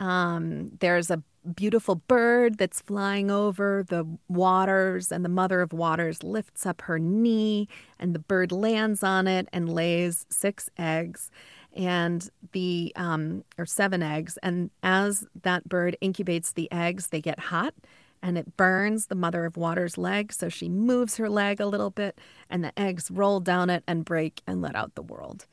[0.00, 1.22] Um, there's a
[1.54, 6.98] beautiful bird that's flying over the waters, and the mother of waters lifts up her
[6.98, 11.30] knee, and the bird lands on it and lays six eggs,
[11.74, 14.38] and the um, or seven eggs.
[14.42, 17.74] And as that bird incubates the eggs, they get hot,
[18.22, 20.32] and it burns the mother of water's leg.
[20.32, 24.04] So she moves her leg a little bit, and the eggs roll down it and
[24.04, 25.46] break and let out the world.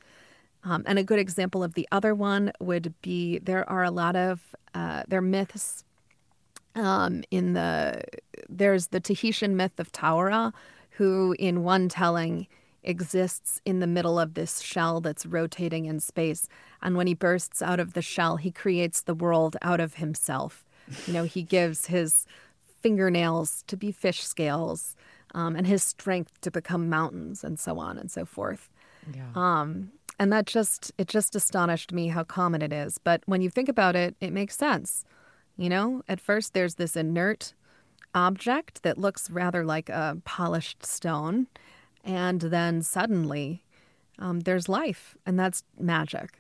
[0.63, 4.15] Um, and a good example of the other one would be there are a lot
[4.15, 5.83] of uh, there are myths
[6.75, 8.03] um, in the
[8.49, 10.53] there's the Tahitian myth of Ta'aroa,
[10.91, 12.47] who in one telling
[12.83, 16.47] exists in the middle of this shell that's rotating in space.
[16.81, 20.63] And when he bursts out of the shell, he creates the world out of himself.
[21.05, 22.25] You know, he gives his
[22.81, 24.95] fingernails to be fish scales
[25.33, 28.69] um, and his strength to become mountains and so on and so forth.
[29.13, 29.25] Yeah.
[29.35, 32.97] Um, and that just, it just astonished me how common it is.
[32.97, 35.05] But when you think about it, it makes sense.
[35.57, 37.53] You know, at first there's this inert
[38.13, 41.47] object that looks rather like a polished stone.
[42.03, 43.63] And then suddenly
[44.19, 46.39] um, there's life, and that's magic.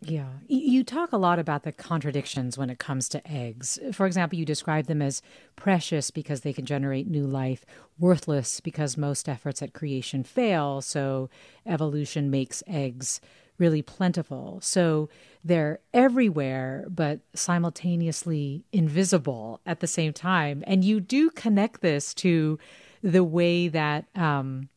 [0.00, 0.28] Yeah.
[0.46, 3.80] You talk a lot about the contradictions when it comes to eggs.
[3.92, 5.22] For example, you describe them as
[5.56, 7.64] precious because they can generate new life,
[7.98, 10.80] worthless because most efforts at creation fail.
[10.80, 11.30] So
[11.66, 13.20] evolution makes eggs
[13.58, 14.60] really plentiful.
[14.62, 15.08] So
[15.44, 20.62] they're everywhere, but simultaneously invisible at the same time.
[20.66, 22.56] And you do connect this to
[23.02, 24.68] the way that um,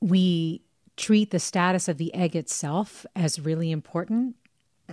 [0.00, 0.63] we
[0.96, 4.36] treat the status of the egg itself as really important,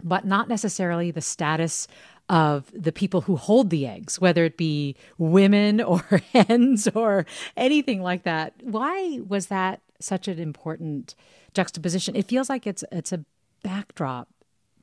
[0.03, 1.87] but not necessarily the status
[2.29, 6.01] of the people who hold the eggs, whether it be women or
[6.33, 7.25] hens or
[7.57, 8.53] anything like that.
[8.61, 11.13] Why was that such an important
[11.53, 12.15] juxtaposition?
[12.15, 13.25] It feels like it's it's a
[13.63, 14.29] backdrop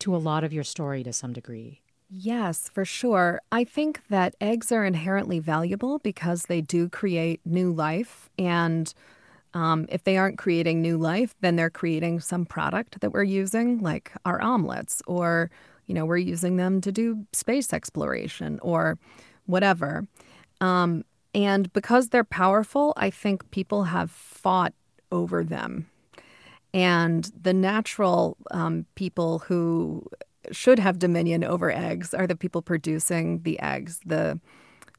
[0.01, 1.81] to a lot of your story to some degree.
[2.11, 3.41] Yes, for sure.
[3.53, 8.93] I think that eggs are inherently valuable because they do create new life and
[9.59, 13.81] um, if they aren't creating new life, then they're creating some product that we're using,
[13.81, 15.51] like our omelets, or
[15.87, 18.99] you know, we're using them to do space exploration or
[19.47, 20.07] whatever.
[20.61, 21.03] Um,
[21.35, 24.75] and because they're powerful, I think people have fought
[25.11, 25.89] over them.
[26.73, 30.07] And the natural um, people who
[30.53, 34.39] should have dominion over eggs are the people producing the eggs, the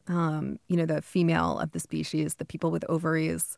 [0.07, 3.57] um, you know, the female of the species, the people with ovaries.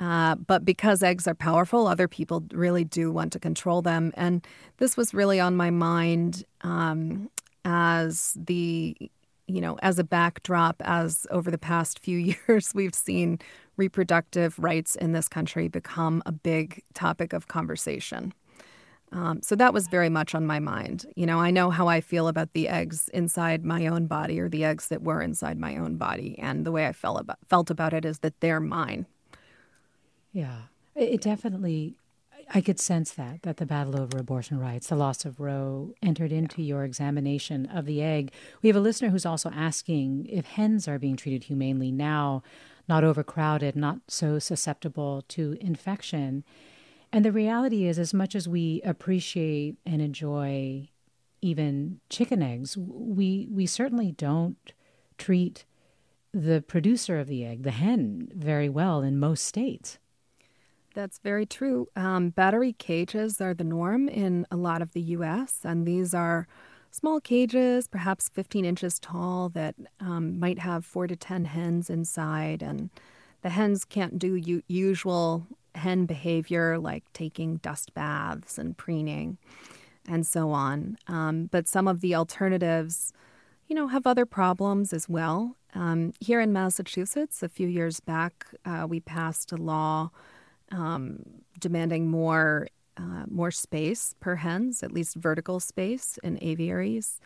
[0.00, 4.12] Uh, but because eggs are powerful, other people really do want to control them.
[4.16, 4.46] And
[4.78, 7.30] this was really on my mind um,
[7.66, 8.96] as the,
[9.46, 12.16] you know, as a backdrop, as over the past few
[12.48, 13.38] years, we've seen
[13.76, 18.32] reproductive rights in this country become a big topic of conversation.
[19.12, 21.04] Um, so that was very much on my mind.
[21.16, 24.48] You know, I know how I feel about the eggs inside my own body or
[24.48, 26.38] the eggs that were inside my own body.
[26.38, 29.06] And the way I felt about, felt about it is that they're mine.
[30.32, 30.62] Yeah,
[30.94, 31.96] it definitely.
[32.52, 36.32] I could sense that that the battle over abortion rights, the loss of Roe, entered
[36.32, 38.32] into your examination of the egg.
[38.60, 42.42] We have a listener who's also asking if hens are being treated humanely now,
[42.88, 46.42] not overcrowded, not so susceptible to infection.
[47.12, 50.88] And the reality is, as much as we appreciate and enjoy
[51.40, 54.72] even chicken eggs, we we certainly don't
[55.18, 55.64] treat
[56.32, 59.99] the producer of the egg, the hen, very well in most states.
[60.94, 61.88] That's very true.
[61.94, 66.48] Um, battery cages are the norm in a lot of the U.S., and these are
[66.90, 72.62] small cages, perhaps 15 inches tall, that um, might have four to 10 hens inside.
[72.62, 72.90] And
[73.42, 79.38] the hens can't do u- usual hen behavior like taking dust baths and preening
[80.08, 80.96] and so on.
[81.06, 83.12] Um, but some of the alternatives,
[83.68, 85.56] you know, have other problems as well.
[85.74, 90.10] Um, here in Massachusetts, a few years back, uh, we passed a law
[90.70, 91.22] um,
[91.58, 97.18] demanding more uh, more space per hens, at least vertical space in aviaries.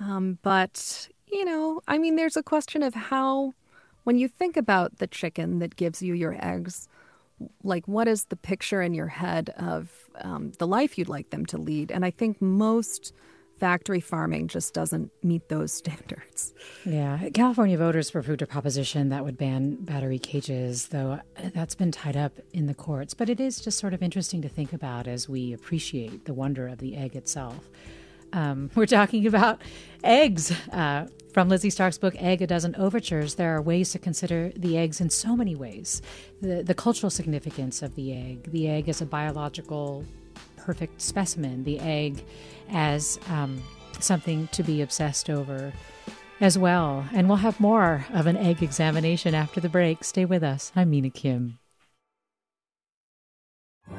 [0.00, 3.52] Um, but you know, I mean, there's a question of how,
[4.04, 6.88] when you think about the chicken that gives you your eggs,
[7.62, 11.44] like what is the picture in your head of um, the life you'd like them
[11.46, 11.90] to lead?
[11.90, 13.12] And I think most
[13.58, 16.52] factory farming just doesn't meet those standards.
[16.84, 17.28] Yeah.
[17.32, 21.20] California voters approved a proposition that would ban battery cages, though
[21.54, 23.14] that's been tied up in the courts.
[23.14, 26.68] But it is just sort of interesting to think about as we appreciate the wonder
[26.68, 27.68] of the egg itself.
[28.32, 29.62] Um, we're talking about
[30.04, 30.52] eggs.
[30.70, 34.78] Uh, from Lizzie Stark's book, Egg A Dozen Ovatures, there are ways to consider the
[34.78, 36.00] eggs in so many ways.
[36.40, 40.06] The, the cultural significance of the egg, the egg as a biological
[40.66, 42.24] perfect specimen, the egg
[42.70, 43.62] as um,
[44.00, 45.72] something to be obsessed over
[46.40, 47.06] as well.
[47.14, 50.02] And we'll have more of an egg examination after the break.
[50.02, 50.72] Stay with us.
[50.74, 51.60] I'm Mina Kim.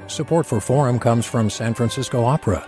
[0.08, 2.68] Support for Forum comes from San Francisco Opera.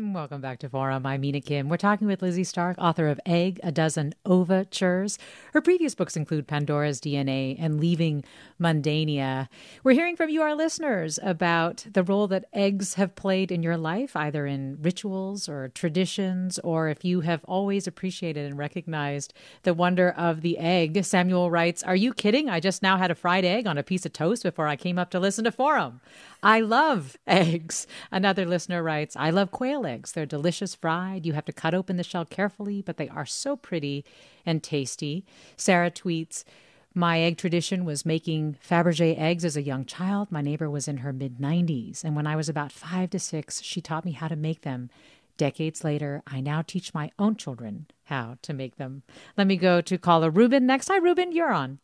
[0.00, 1.04] Welcome back to Forum.
[1.06, 1.68] I'm Mina Kim.
[1.68, 5.18] We're talking with Lizzie Stark, author of Egg, A Dozen Ovatures.
[5.52, 8.22] Her previous books include Pandora's DNA and Leaving
[8.60, 9.48] Mundania.
[9.82, 13.76] We're hearing from you, our listeners, about the role that eggs have played in your
[13.76, 19.34] life, either in rituals or traditions, or if you have always appreciated and recognized
[19.64, 21.04] the wonder of the egg.
[21.04, 22.48] Samuel writes, Are you kidding?
[22.48, 24.96] I just now had a fried egg on a piece of toast before I came
[24.96, 26.00] up to listen to Forum.
[26.42, 27.86] I love eggs.
[28.10, 30.12] Another listener writes, I love quail eggs.
[30.12, 31.26] They're delicious fried.
[31.26, 34.04] You have to cut open the shell carefully, but they are so pretty
[34.46, 35.24] and tasty.
[35.56, 36.44] Sarah tweets,
[36.94, 40.32] my egg tradition was making Fabergé eggs as a young child.
[40.32, 43.62] My neighbor was in her mid 90s, and when I was about five to six,
[43.62, 44.90] she taught me how to make them.
[45.36, 49.04] Decades later, I now teach my own children how to make them.
[49.36, 50.88] Let me go to caller Ruben next.
[50.88, 51.78] Hi, Ruben, you're on.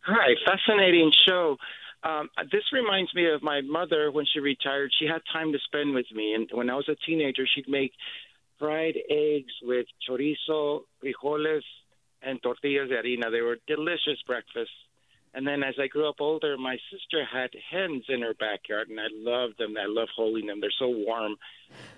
[0.00, 1.58] Hi, fascinating show.
[2.04, 4.92] Um, this reminds me of my mother when she retired.
[4.98, 7.92] She had time to spend with me, and when I was a teenager, she'd make
[8.58, 11.62] fried eggs with chorizo, frijoles,
[12.22, 13.30] and tortillas de harina.
[13.30, 14.70] They were delicious breakfasts.
[15.34, 19.00] And then as I grew up older, my sister had hens in her backyard, and
[19.00, 19.74] I loved them.
[19.76, 20.60] I love holding them.
[20.60, 21.34] They're so warm.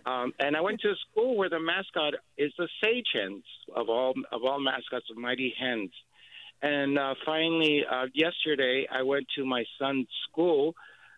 [0.07, 3.45] Um, and I went to a school where the mascot is the sage hens
[3.75, 5.91] of all of all mascots of Mighty Hens.
[6.63, 10.75] And uh, finally, uh, yesterday, I went to my son's school.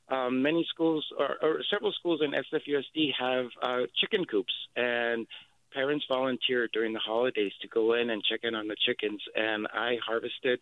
[0.09, 5.27] Um, many schools, or, or several schools in SFUSD, have uh, chicken coops, and
[5.73, 9.21] parents volunteer during the holidays to go in and check in on the chickens.
[9.37, 10.61] And I harvested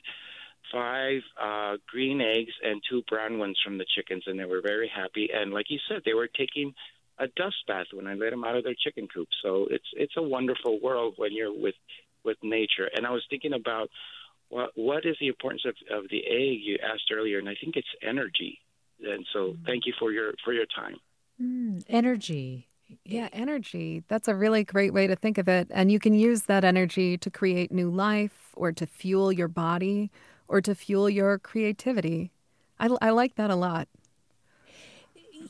[0.73, 4.91] five uh, green eggs and two brown ones from the chickens, and they were very
[4.95, 5.31] happy.
[5.33, 6.75] And like you said, they were taking
[7.19, 9.29] a dust bath when I let them out of their chicken coop.
[9.43, 11.75] So it's it's a wonderful world when you're with
[12.25, 12.91] with nature.
[12.95, 13.89] And I was thinking about
[14.49, 17.77] what what is the importance of, of the egg you asked earlier, and I think
[17.77, 18.61] it's energy.
[19.03, 19.67] And so, mm.
[19.67, 20.97] thank you for your for your time.
[21.41, 22.69] Mm, energy.
[23.05, 24.05] Yeah, energy.
[24.09, 25.69] That's a really great way to think of it.
[25.71, 30.11] And you can use that energy to create new life or to fuel your body
[30.47, 32.31] or to fuel your creativity.
[32.79, 33.89] I, I like that a lot.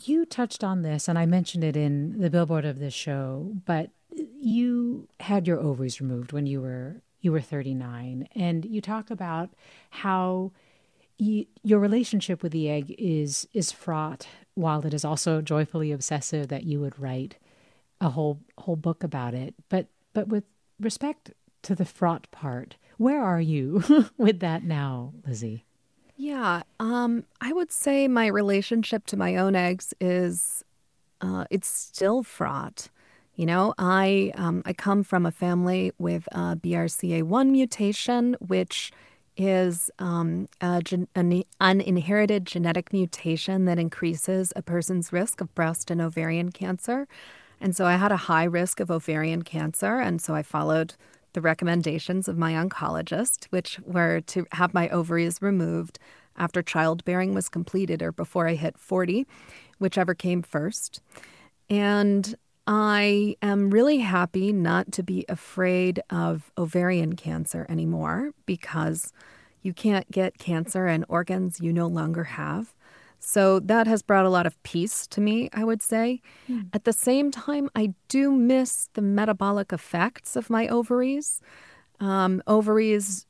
[0.02, 3.90] You touched on this, and I mentioned it in the billboard of this show, but
[4.40, 9.50] you had your ovaries removed when you were you were 39 and you talk about
[9.90, 10.52] how
[11.18, 16.48] you, your relationship with the egg is is fraught while it is also joyfully obsessive
[16.48, 17.36] that you would write
[18.00, 19.54] a whole whole book about it.
[19.68, 20.44] But but with
[20.78, 23.82] respect to the fraught part where are you
[24.16, 25.64] with that now lizzie?
[26.16, 30.62] Yeah um i would say my relationship to my own eggs is
[31.20, 32.88] uh it's still fraught
[33.36, 38.90] you know, I um, I come from a family with a BRCA1 mutation, which
[39.36, 40.48] is um,
[40.82, 47.06] gen- an uninherited genetic mutation that increases a person's risk of breast and ovarian cancer.
[47.60, 50.94] And so I had a high risk of ovarian cancer, and so I followed
[51.34, 55.98] the recommendations of my oncologist, which were to have my ovaries removed
[56.38, 59.26] after childbearing was completed or before I hit 40,
[59.78, 61.02] whichever came first.
[61.68, 62.34] And
[62.66, 69.12] I am really happy not to be afraid of ovarian cancer anymore because
[69.62, 72.74] you can't get cancer and organs you no longer have.
[73.18, 76.20] So that has brought a lot of peace to me, I would say.
[76.48, 76.68] Mm.
[76.72, 81.40] At the same time, I do miss the metabolic effects of my ovaries.
[81.98, 83.26] Um, ovaries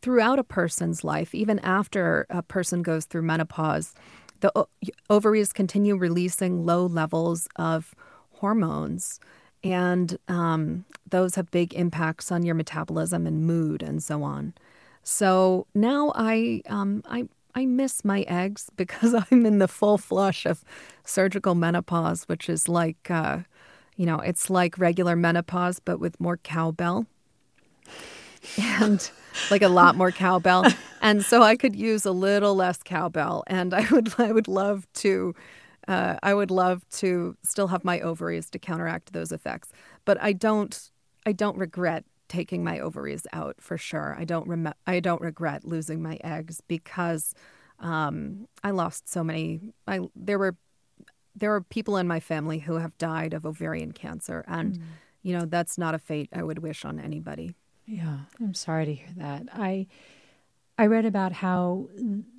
[0.00, 3.94] throughout a person's life, even after a person goes through menopause,
[4.40, 4.68] the o-
[5.10, 7.94] ovaries continue releasing low levels of
[8.40, 9.20] hormones.
[9.62, 14.54] And um, those have big impacts on your metabolism and mood and so on.
[15.02, 20.46] So now I, um, I, I miss my eggs because I'm in the full flush
[20.46, 20.64] of
[21.04, 23.40] surgical menopause, which is like uh,
[24.00, 27.04] you know, it's like regular menopause, but with more cowbell
[28.56, 29.10] and
[29.50, 30.64] like a lot more cowbell.
[31.02, 33.44] And so I could use a little less cowbell.
[33.46, 35.34] And I would, I would love to,
[35.90, 39.72] uh, I would love to still have my ovaries to counteract those effects.
[40.04, 40.90] But I don't,
[41.26, 44.14] I don't regret taking my ovaries out for sure.
[44.16, 47.34] I don't rem- I don't regret losing my eggs because
[47.80, 49.60] um, I lost so many.
[49.88, 50.56] I there were
[51.34, 54.82] there are people in my family who have died of ovarian cancer, and mm.
[55.22, 57.56] you know that's not a fate I would wish on anybody.
[57.84, 59.48] Yeah, I'm sorry to hear that.
[59.52, 59.88] I
[60.80, 61.90] I read about how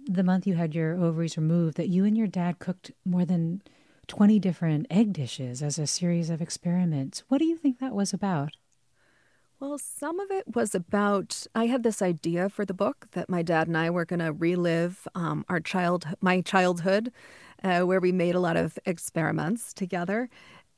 [0.08, 3.62] the month you had your ovaries removed, that you and your dad cooked more than
[4.08, 7.22] 20 different egg dishes as a series of experiments.
[7.28, 8.54] What do you think that was about?
[9.60, 13.44] Well, some of it was about I had this idea for the book that my
[13.44, 17.12] dad and I were going to relive um, our child, my childhood,
[17.64, 20.30] uh, where we made a lot of experiments together.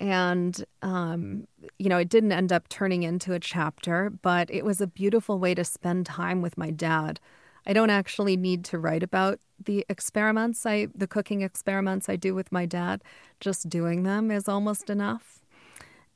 [0.02, 1.48] And, um,
[1.80, 5.40] you know, it didn't end up turning into a chapter, but it was a beautiful
[5.40, 7.22] way to spend time with my dad.
[7.66, 12.36] I don't actually need to write about the experiments I the cooking experiments I do
[12.36, 13.02] with my dad.
[13.40, 15.40] Just doing them is almost enough.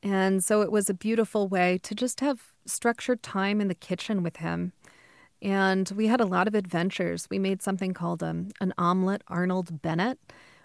[0.03, 4.21] And so it was a beautiful way to just have structured time in the kitchen
[4.23, 4.73] with him.
[5.41, 7.27] And we had a lot of adventures.
[7.29, 10.19] We made something called um, an omelet Arnold Bennett,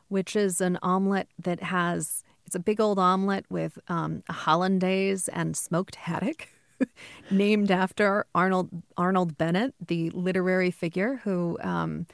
[0.08, 5.28] which is an omelet that has it's a big old omelet with um, a hollandaise
[5.28, 6.48] and smoked haddock,
[7.30, 12.06] named after Arnold Arnold Bennett, the literary figure who um,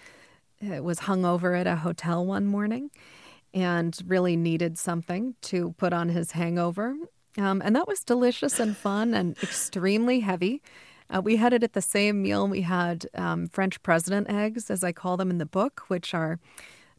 [0.62, 2.90] uh, was hung over at a hotel one morning
[3.54, 6.96] and really needed something to put on his hangover.
[7.36, 10.62] Um, and that was delicious and fun and extremely heavy.
[11.10, 12.46] Uh, we had it at the same meal.
[12.48, 16.38] We had um, French president eggs, as I call them in the book, which are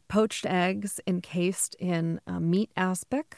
[0.08, 3.36] poached eggs encased in uh, meat aspic.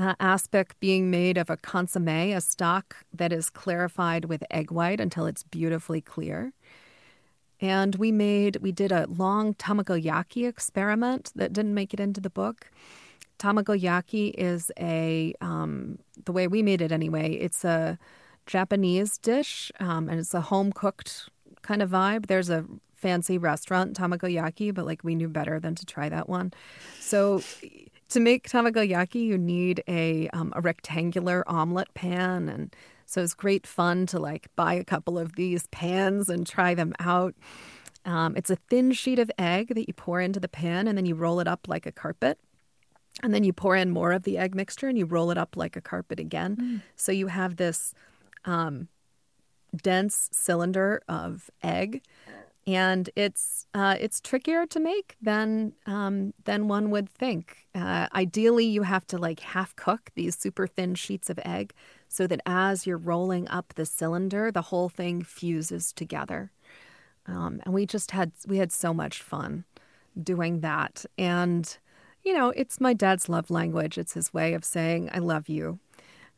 [0.00, 4.98] Uh, aspic being made of a consomme, a stock that is clarified with egg white
[4.98, 6.54] until it's beautifully clear.
[7.60, 12.30] And we made, we did a long tamagoyaki experiment that didn't make it into the
[12.30, 12.70] book.
[13.38, 17.98] Tamagoyaki is a, um, the way we made it anyway, it's a
[18.46, 21.28] Japanese dish um, and it's a home cooked
[21.60, 22.24] kind of vibe.
[22.24, 26.54] There's a fancy restaurant tamagoyaki, but like we knew better than to try that one.
[27.00, 27.42] So
[28.10, 32.74] to make tamagoyaki, you need a um, a rectangular omelet pan, and
[33.06, 36.92] so it's great fun to like buy a couple of these pans and try them
[37.00, 37.34] out.
[38.04, 41.06] Um, it's a thin sheet of egg that you pour into the pan, and then
[41.06, 42.38] you roll it up like a carpet.
[43.22, 45.56] And then you pour in more of the egg mixture and you roll it up
[45.56, 46.56] like a carpet again.
[46.56, 46.82] Mm.
[46.96, 47.92] So you have this
[48.44, 48.88] um,
[49.76, 52.02] dense cylinder of egg
[52.74, 57.66] and it's uh, it's trickier to make than um, than one would think.
[57.74, 61.72] Uh, ideally, you have to like half cook these super thin sheets of egg
[62.08, 66.50] so that as you're rolling up the cylinder, the whole thing fuses together.
[67.26, 69.64] Um, and we just had we had so much fun
[70.22, 71.04] doing that.
[71.18, 71.76] And
[72.22, 73.96] you know, it's my dad's love language.
[73.98, 75.78] It's his way of saying I love you,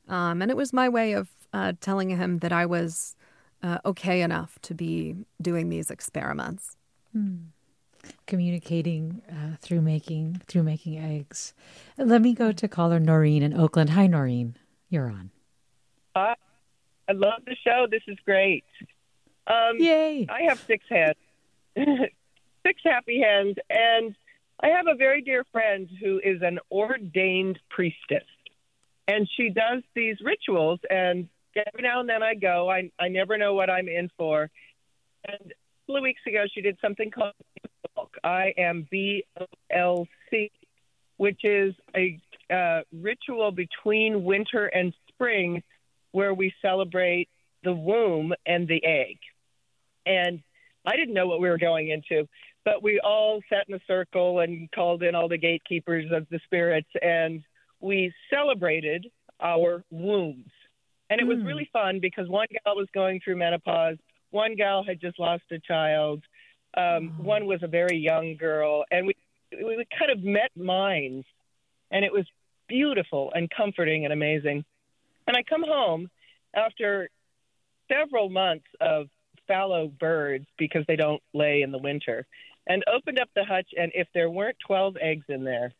[0.09, 3.17] um, and it was my way of uh, telling him that I was
[3.63, 6.77] uh, okay enough to be doing these experiments.
[7.13, 7.37] Hmm.
[8.27, 11.55] Communicating uh, through making through making eggs.
[11.97, 13.91] Let me go to caller Noreen in Oakland.
[13.91, 14.57] Hi, Noreen.
[14.89, 15.31] You're on.
[16.17, 16.35] Hi.
[17.09, 17.87] I love the show.
[17.91, 18.65] This is great.
[19.47, 20.27] Um, Yay!
[20.29, 21.17] I have six hens,
[21.77, 24.15] six happy hens, and
[24.61, 28.27] I have a very dear friend who is an ordained priestess,
[29.09, 32.71] and she does these rituals and every now and then I go.
[32.71, 34.51] I I never know what I'm in for.
[35.25, 37.35] And a couple of weeks ago, she did something called
[38.25, 40.51] I am B O L C,
[41.17, 42.19] which is a
[42.53, 45.63] uh, ritual between winter and spring,
[46.13, 47.29] where we celebrate
[47.65, 49.19] the womb and the egg.
[50.05, 50.43] And
[50.85, 52.29] I didn't know what we were going into,
[52.65, 56.41] but we all sat in a circle and called in all the gatekeepers of the
[56.45, 57.43] spirits, and
[57.81, 59.07] we celebrated
[59.41, 60.51] our wombs
[61.13, 61.47] and it was hmm.
[61.47, 63.99] really fun because one gal was going through menopause,
[64.31, 66.23] one gal had just lost a child,
[66.75, 67.23] um, oh.
[67.23, 69.15] one was a very young girl, and we
[69.53, 71.27] we kind of met minds,
[71.91, 72.25] and it was
[72.67, 74.65] beautiful and comforting and amazing.
[75.27, 76.09] And I come home
[76.55, 77.11] after
[77.93, 79.09] several months of
[79.47, 82.27] fallow birds because they don't lay in the winter,
[82.67, 85.75] and opened up the hutch, and if there weren't twelve eggs in there,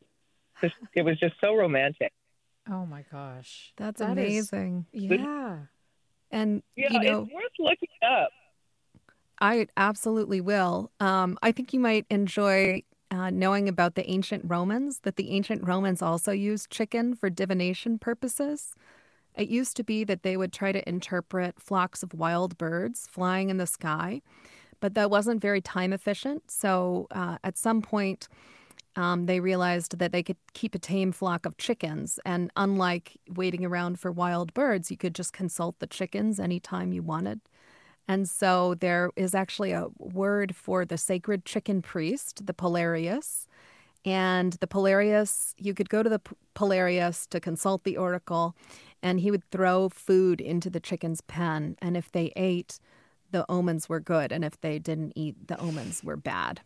[0.95, 2.13] it was just so romantic.
[2.71, 3.73] Oh my gosh.
[3.77, 4.87] That's that amazing.
[4.93, 5.59] Is, yeah.
[6.31, 8.31] And yeah, you know, it's worth looking up.
[9.41, 10.93] I absolutely will.
[11.01, 15.67] Um, I think you might enjoy uh, knowing about the ancient Romans that the ancient
[15.67, 18.75] Romans also used chicken for divination purposes.
[19.35, 23.51] It used to be that they would try to interpret flocks of wild birds flying
[23.51, 24.23] in the sky,
[24.81, 26.51] but that wasn't very time efficient.
[26.51, 28.29] So uh, at some point,
[28.97, 32.19] um, they realized that they could keep a tame flock of chickens.
[32.25, 37.03] And unlike waiting around for wild birds, you could just consult the chickens anytime you
[37.03, 37.41] wanted.
[38.09, 43.47] And so there is actually a word for the sacred chicken priest, the Pullarius.
[44.05, 46.21] And the Pullarius, you could go to the
[46.55, 48.57] Pullarius to consult the oracle,
[49.01, 51.77] and he would throw food into the chicken's pen.
[51.81, 52.81] And if they ate,
[53.31, 54.33] the omens were good.
[54.33, 56.61] And if they didn't eat, the omens were bad.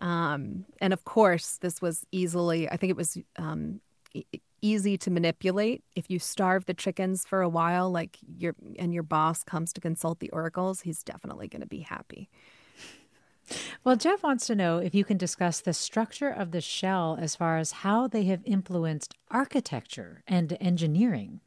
[0.00, 3.80] Um, and of course, this was easily, I think it was um,
[4.14, 4.24] e-
[4.62, 5.82] easy to manipulate.
[5.94, 9.80] If you starve the chickens for a while, like your and your boss comes to
[9.80, 12.28] consult the oracles, he's definitely going to be happy.
[13.82, 17.34] Well, Jeff wants to know if you can discuss the structure of the shell as
[17.34, 21.40] far as how they have influenced architecture and engineering.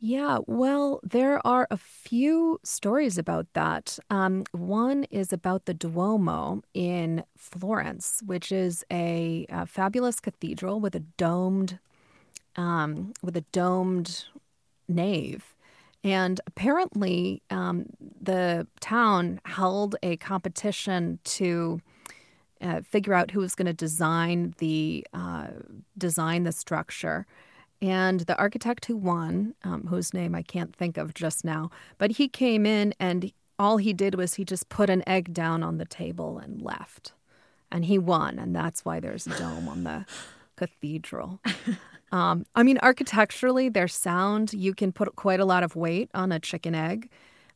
[0.00, 3.98] Yeah, well, there are a few stories about that.
[4.10, 10.94] Um, one is about the Duomo in Florence, which is a, a fabulous cathedral with
[10.94, 11.80] a domed,
[12.56, 14.26] um, with a domed
[14.88, 15.54] nave.
[16.04, 17.86] And apparently, um,
[18.20, 21.80] the town held a competition to
[22.60, 25.48] uh, figure out who was going to design the uh,
[25.96, 27.26] design the structure.
[27.80, 32.12] And the architect who won, um, whose name I can't think of just now, but
[32.12, 35.78] he came in and all he did was he just put an egg down on
[35.78, 37.12] the table and left.
[37.70, 38.38] And he won.
[38.38, 40.06] And that's why there's a dome on the
[40.56, 41.40] cathedral.
[42.10, 46.32] Um, I mean, architecturally, their sound, you can put quite a lot of weight on
[46.32, 47.10] a chicken egg.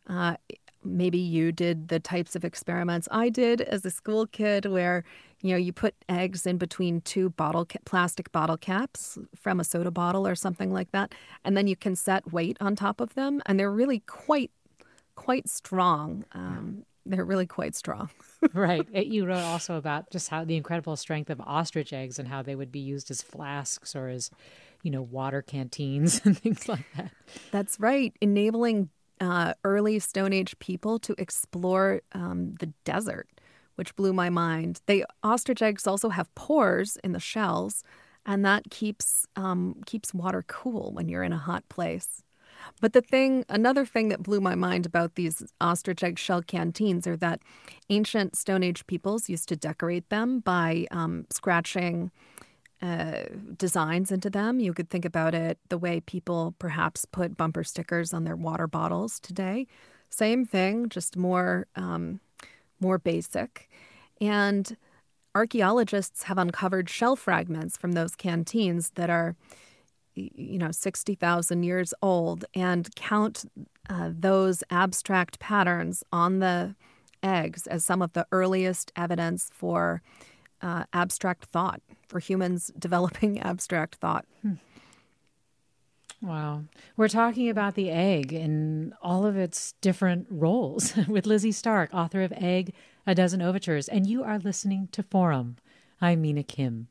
[0.06, 0.36] Uh,
[0.84, 5.04] maybe you did the types of experiments I did as a school kid where
[5.42, 9.64] you know, you put eggs in between two bottle ca- plastic bottle caps from a
[9.64, 11.12] soda bottle or something like that,
[11.44, 14.52] and then you can set weight on top of them, and they're really quite
[15.16, 16.24] quite strong.
[16.32, 18.10] Um, they're really quite strong.
[18.54, 18.88] right.
[18.94, 22.54] You wrote also about just how the incredible strength of ostrich eggs and how they
[22.54, 24.30] would be used as flasks or as,
[24.82, 27.10] you know, water canteens and things like that.
[27.50, 28.14] That's right.
[28.20, 33.28] Enabling uh, early Stone Age people to explore um, the desert
[33.76, 34.80] which blew my mind.
[34.86, 37.82] They ostrich eggs also have pores in the shells,
[38.26, 42.22] and that keeps um, keeps water cool when you're in a hot place.
[42.80, 47.06] But the thing, another thing that blew my mind about these ostrich egg shell canteens
[47.06, 47.40] are that
[47.90, 52.12] ancient Stone Age peoples used to decorate them by um, scratching
[52.82, 53.24] uh,
[53.56, 54.58] designs into them.
[54.58, 58.66] You could think about it the way people perhaps put bumper stickers on their water
[58.66, 59.66] bottles today.
[60.10, 62.20] Same thing, just more um,
[62.80, 63.70] more basic.
[64.20, 64.76] And
[65.34, 69.36] archaeologists have uncovered shell fragments from those canteens that are,
[70.14, 73.44] you know, 60,000 years old and count
[73.88, 76.74] uh, those abstract patterns on the
[77.22, 80.02] eggs as some of the earliest evidence for
[80.62, 84.24] uh, abstract thought, for humans developing abstract thought.
[84.42, 84.54] Hmm.
[86.22, 86.64] Wow.
[86.96, 92.22] We're talking about the egg in all of its different roles with Lizzie Stark, author
[92.22, 92.72] of Egg,
[93.06, 93.88] A Dozen Ovatures.
[93.88, 95.56] And you are listening to Forum.
[96.00, 96.86] I'm Mina Kim.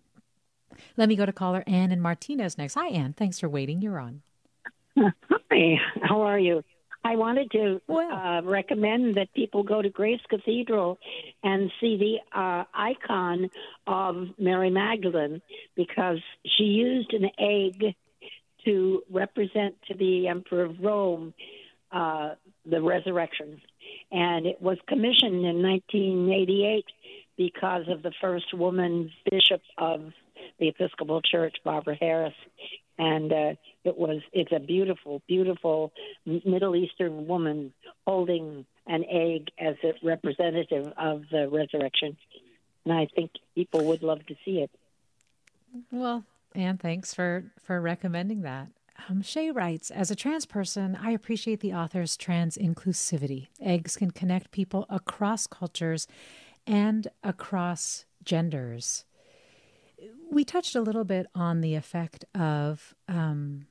[0.98, 2.74] Let me go to caller Ann and Martinez next.
[2.74, 3.14] Hi, Ann.
[3.14, 3.82] Thanks for waiting.
[3.82, 4.22] You're on.
[4.98, 5.80] Hi.
[6.02, 6.64] How are you?
[7.04, 8.12] I wanted to well.
[8.12, 11.00] uh, recommend that people go to Grace Cathedral
[11.44, 13.50] and see the uh, icon
[13.88, 15.42] of Mary Magdalene
[15.76, 17.96] because she used an egg
[18.66, 21.34] to represent to the Emperor of Rome
[21.92, 22.36] uh,
[22.66, 23.62] the resurrection.
[24.12, 26.86] And it was commissioned in 1988
[27.38, 30.12] because of the first woman bishop of
[30.60, 32.34] the Episcopal Church, Barbara Harris.
[32.98, 35.92] And uh, it was it's a beautiful, beautiful
[36.26, 37.74] Middle Eastern woman
[38.06, 42.18] holding an egg as a representative of the resurrection.
[42.86, 44.72] And I think people would love to see it.
[45.92, 48.68] Well, and thanks for for recommending that.
[49.10, 53.48] Um, Shay writes, as a trans person, I appreciate the author's trans inclusivity.
[53.60, 56.08] Eggs can connect people across cultures
[56.68, 59.06] and across genders.
[60.32, 63.68] We touched a little bit on the effect of um,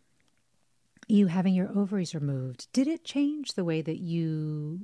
[1.08, 2.68] you having your ovaries removed.
[2.74, 4.80] Did it change the way that you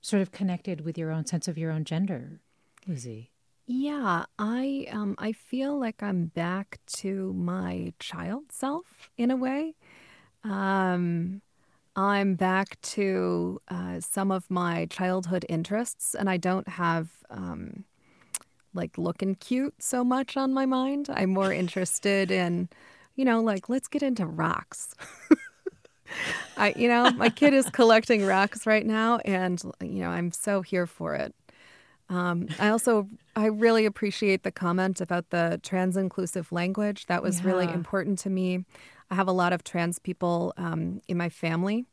[0.00, 2.40] sort of connected with your own sense of your own gender,
[2.86, 3.30] Lizzie?
[3.66, 9.74] Yeah, I um I feel like I'm back to my child self in a way.
[10.42, 11.42] Um
[11.94, 17.82] I'm back to uh, some of my childhood interests, and I don't have um,
[18.78, 21.08] like looking cute so much on my mind.
[21.12, 22.70] I'm more interested in,
[23.16, 24.94] you know, like let's get into rocks.
[26.56, 30.62] I, you know, my kid is collecting rocks right now, and you know, I'm so
[30.62, 31.34] here for it.
[32.08, 37.06] Um, I also I really appreciate the comment about the trans inclusive language.
[37.06, 38.64] That was really important to me.
[39.10, 41.84] I have a lot of trans people um, in my family,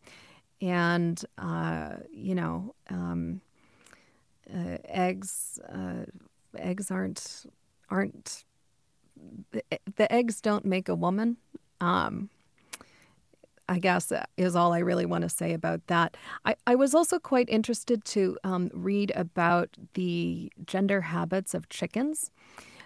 [0.61, 3.41] and uh, you know, um,
[4.53, 6.05] uh, eggs uh,
[6.59, 7.45] eggs aren't
[7.89, 8.45] aren't
[9.51, 9.63] the,
[9.95, 11.37] the eggs don't make a woman.
[11.81, 12.29] Um,
[13.67, 16.15] I guess is all I really want to say about that.
[16.45, 22.29] I, I was also quite interested to um, read about the gender habits of chickens.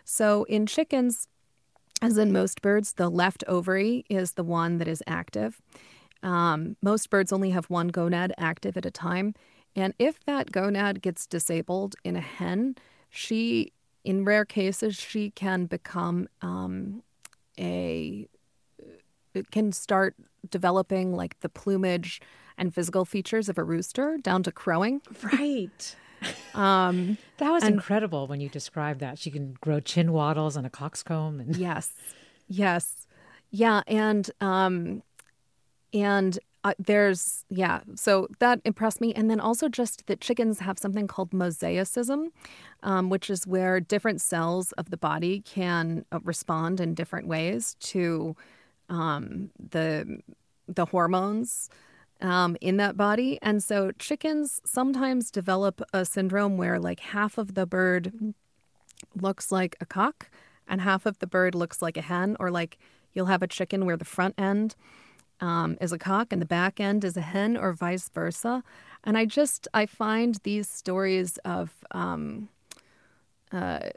[0.06, 1.28] So, in chickens,
[2.02, 5.62] as in most birds, the left ovary is the one that is active.
[6.24, 9.36] Um, most birds only have one gonad active at a time.
[9.76, 12.76] And if that gonad gets disabled in a hen,
[13.10, 13.72] she,
[14.04, 17.04] in rare cases, she can become um,
[17.60, 18.28] a
[19.34, 20.16] it can start
[20.50, 22.20] developing like the plumage
[22.58, 25.02] and physical features of a rooster down to crowing.
[25.24, 25.96] Right.
[26.54, 29.18] Um, That was and- incredible when you described that.
[29.18, 31.40] She can grow chin wattles and a coxcomb.
[31.40, 31.94] And yes,
[32.50, 33.08] yes,
[33.52, 35.02] yeah, and um,
[35.94, 40.78] and uh, there's yeah, so that impressed me, and then also just that chickens have
[40.78, 42.28] something called mosaicism,
[42.84, 47.76] um, which is where different cells of the body can uh, respond in different ways
[47.80, 48.36] to
[48.90, 50.20] um, the
[50.68, 51.70] the hormones
[52.22, 53.40] um, in that body.
[53.42, 58.34] And so chickens sometimes develop a syndrome where like half of the bird
[59.16, 60.30] looks like a cock
[60.68, 62.78] and half of the bird looks like a hen, or like
[63.14, 64.76] you'll have a chicken where the front end
[65.42, 68.64] um, is a cock and the back end is a hen, or vice versa.
[69.04, 72.50] And I just I find these stories of um,
[73.52, 73.90] uh,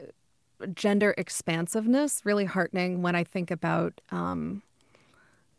[0.73, 4.61] gender expansiveness really heartening when I think about um,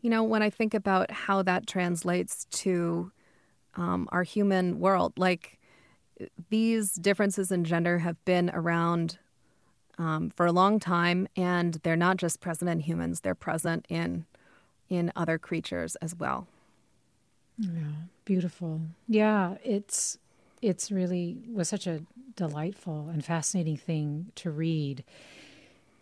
[0.01, 3.11] you know when I think about how that translates to
[3.75, 5.13] um, our human world.
[5.17, 5.59] Like
[6.49, 9.19] these differences in gender have been around
[9.97, 14.25] um, for a long time, and they're not just present in humans; they're present in
[14.89, 16.47] in other creatures as well.
[17.57, 17.69] Yeah,
[18.25, 18.81] beautiful.
[19.07, 20.17] Yeah, it's
[20.61, 22.01] it's really was such a
[22.35, 25.03] delightful and fascinating thing to read.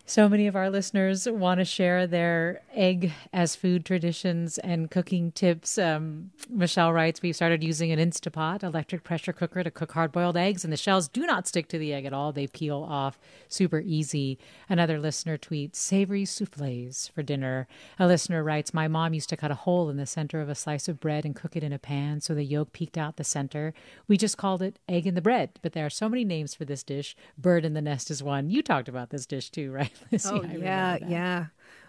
[0.05, 5.31] So many of our listeners want to share their egg as food traditions and cooking
[5.31, 5.77] tips.
[5.77, 10.35] Um, Michelle writes, We've started using an Instapot electric pressure cooker to cook hard boiled
[10.35, 12.33] eggs, and the shells do not stick to the egg at all.
[12.33, 14.37] They peel off super easy.
[14.67, 17.65] Another listener tweets, Savory souffles for dinner.
[17.97, 20.55] A listener writes, My mom used to cut a hole in the center of a
[20.55, 23.23] slice of bread and cook it in a pan so the yolk peeked out the
[23.23, 23.73] center.
[24.09, 26.65] We just called it egg in the bread, but there are so many names for
[26.65, 27.15] this dish.
[27.37, 28.49] Bird in the nest is one.
[28.49, 29.92] You talked about this dish too, right?
[30.11, 30.29] Lizzie?
[30.29, 31.45] Oh yeah, yeah.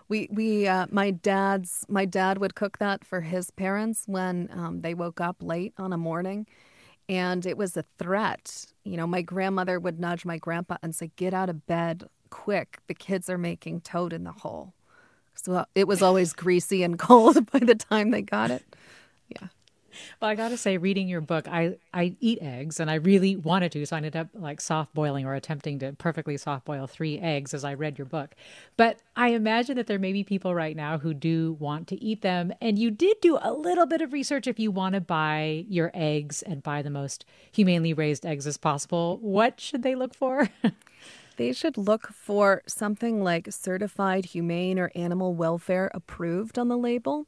[0.09, 4.83] We we uh, my dad's my dad would cook that for his parents when um,
[4.83, 6.47] they woke up late on a morning,
[7.09, 8.67] and it was a threat.
[8.85, 12.79] You know, my grandmother would nudge my grandpa and say, "Get out of bed quick!
[12.87, 14.75] The kids are making toad in the hole."
[15.35, 18.65] So it was always greasy and cold by the time they got it.
[20.21, 23.37] Well, I got to say, reading your book, I, I eat eggs and I really
[23.37, 23.87] wanted to.
[23.87, 27.55] So I ended up like soft boiling or attempting to perfectly soft boil three eggs
[27.55, 28.35] as I read your book.
[28.77, 32.23] But I imagine that there may be people right now who do want to eat
[32.23, 32.53] them.
[32.61, 35.91] And you did do a little bit of research if you want to buy your
[35.95, 39.19] eggs and buy the most humanely raised eggs as possible.
[39.21, 40.49] What should they look for?
[41.37, 47.27] They should look for something like certified humane or animal welfare approved on the label.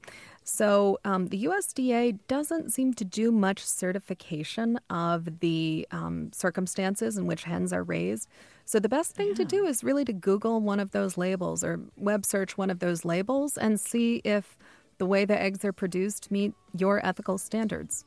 [0.49, 7.27] So um, the USDA doesn't seem to do much certification of the um, circumstances in
[7.27, 8.29] which hens are raised.
[8.65, 11.81] So the best thing to do is really to Google one of those labels or
[11.97, 14.57] web search one of those labels and see if
[14.99, 18.05] the way the eggs are produced meet your ethical standards.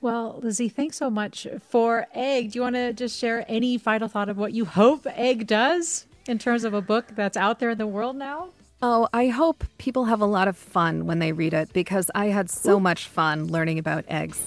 [0.00, 2.52] Well, Lizzie, thanks so much for Egg.
[2.52, 6.06] Do you want to just share any final thought of what you hope Egg does
[6.26, 8.48] in terms of a book that's out there in the world now?
[8.82, 12.26] Oh, I hope people have a lot of fun when they read it because I
[12.26, 14.42] had so much fun learning about eggs.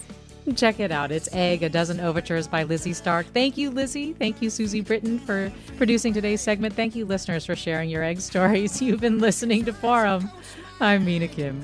[0.55, 1.11] Check it out.
[1.11, 3.27] It's Egg, a dozen ovatures by Lizzie Stark.
[3.27, 4.13] Thank you, Lizzie.
[4.13, 6.73] Thank you, Susie Britton, for producing today's segment.
[6.73, 8.81] Thank you, listeners, for sharing your egg stories.
[8.81, 10.29] You've been listening to Forum.
[10.81, 11.63] I'm Mina Kim.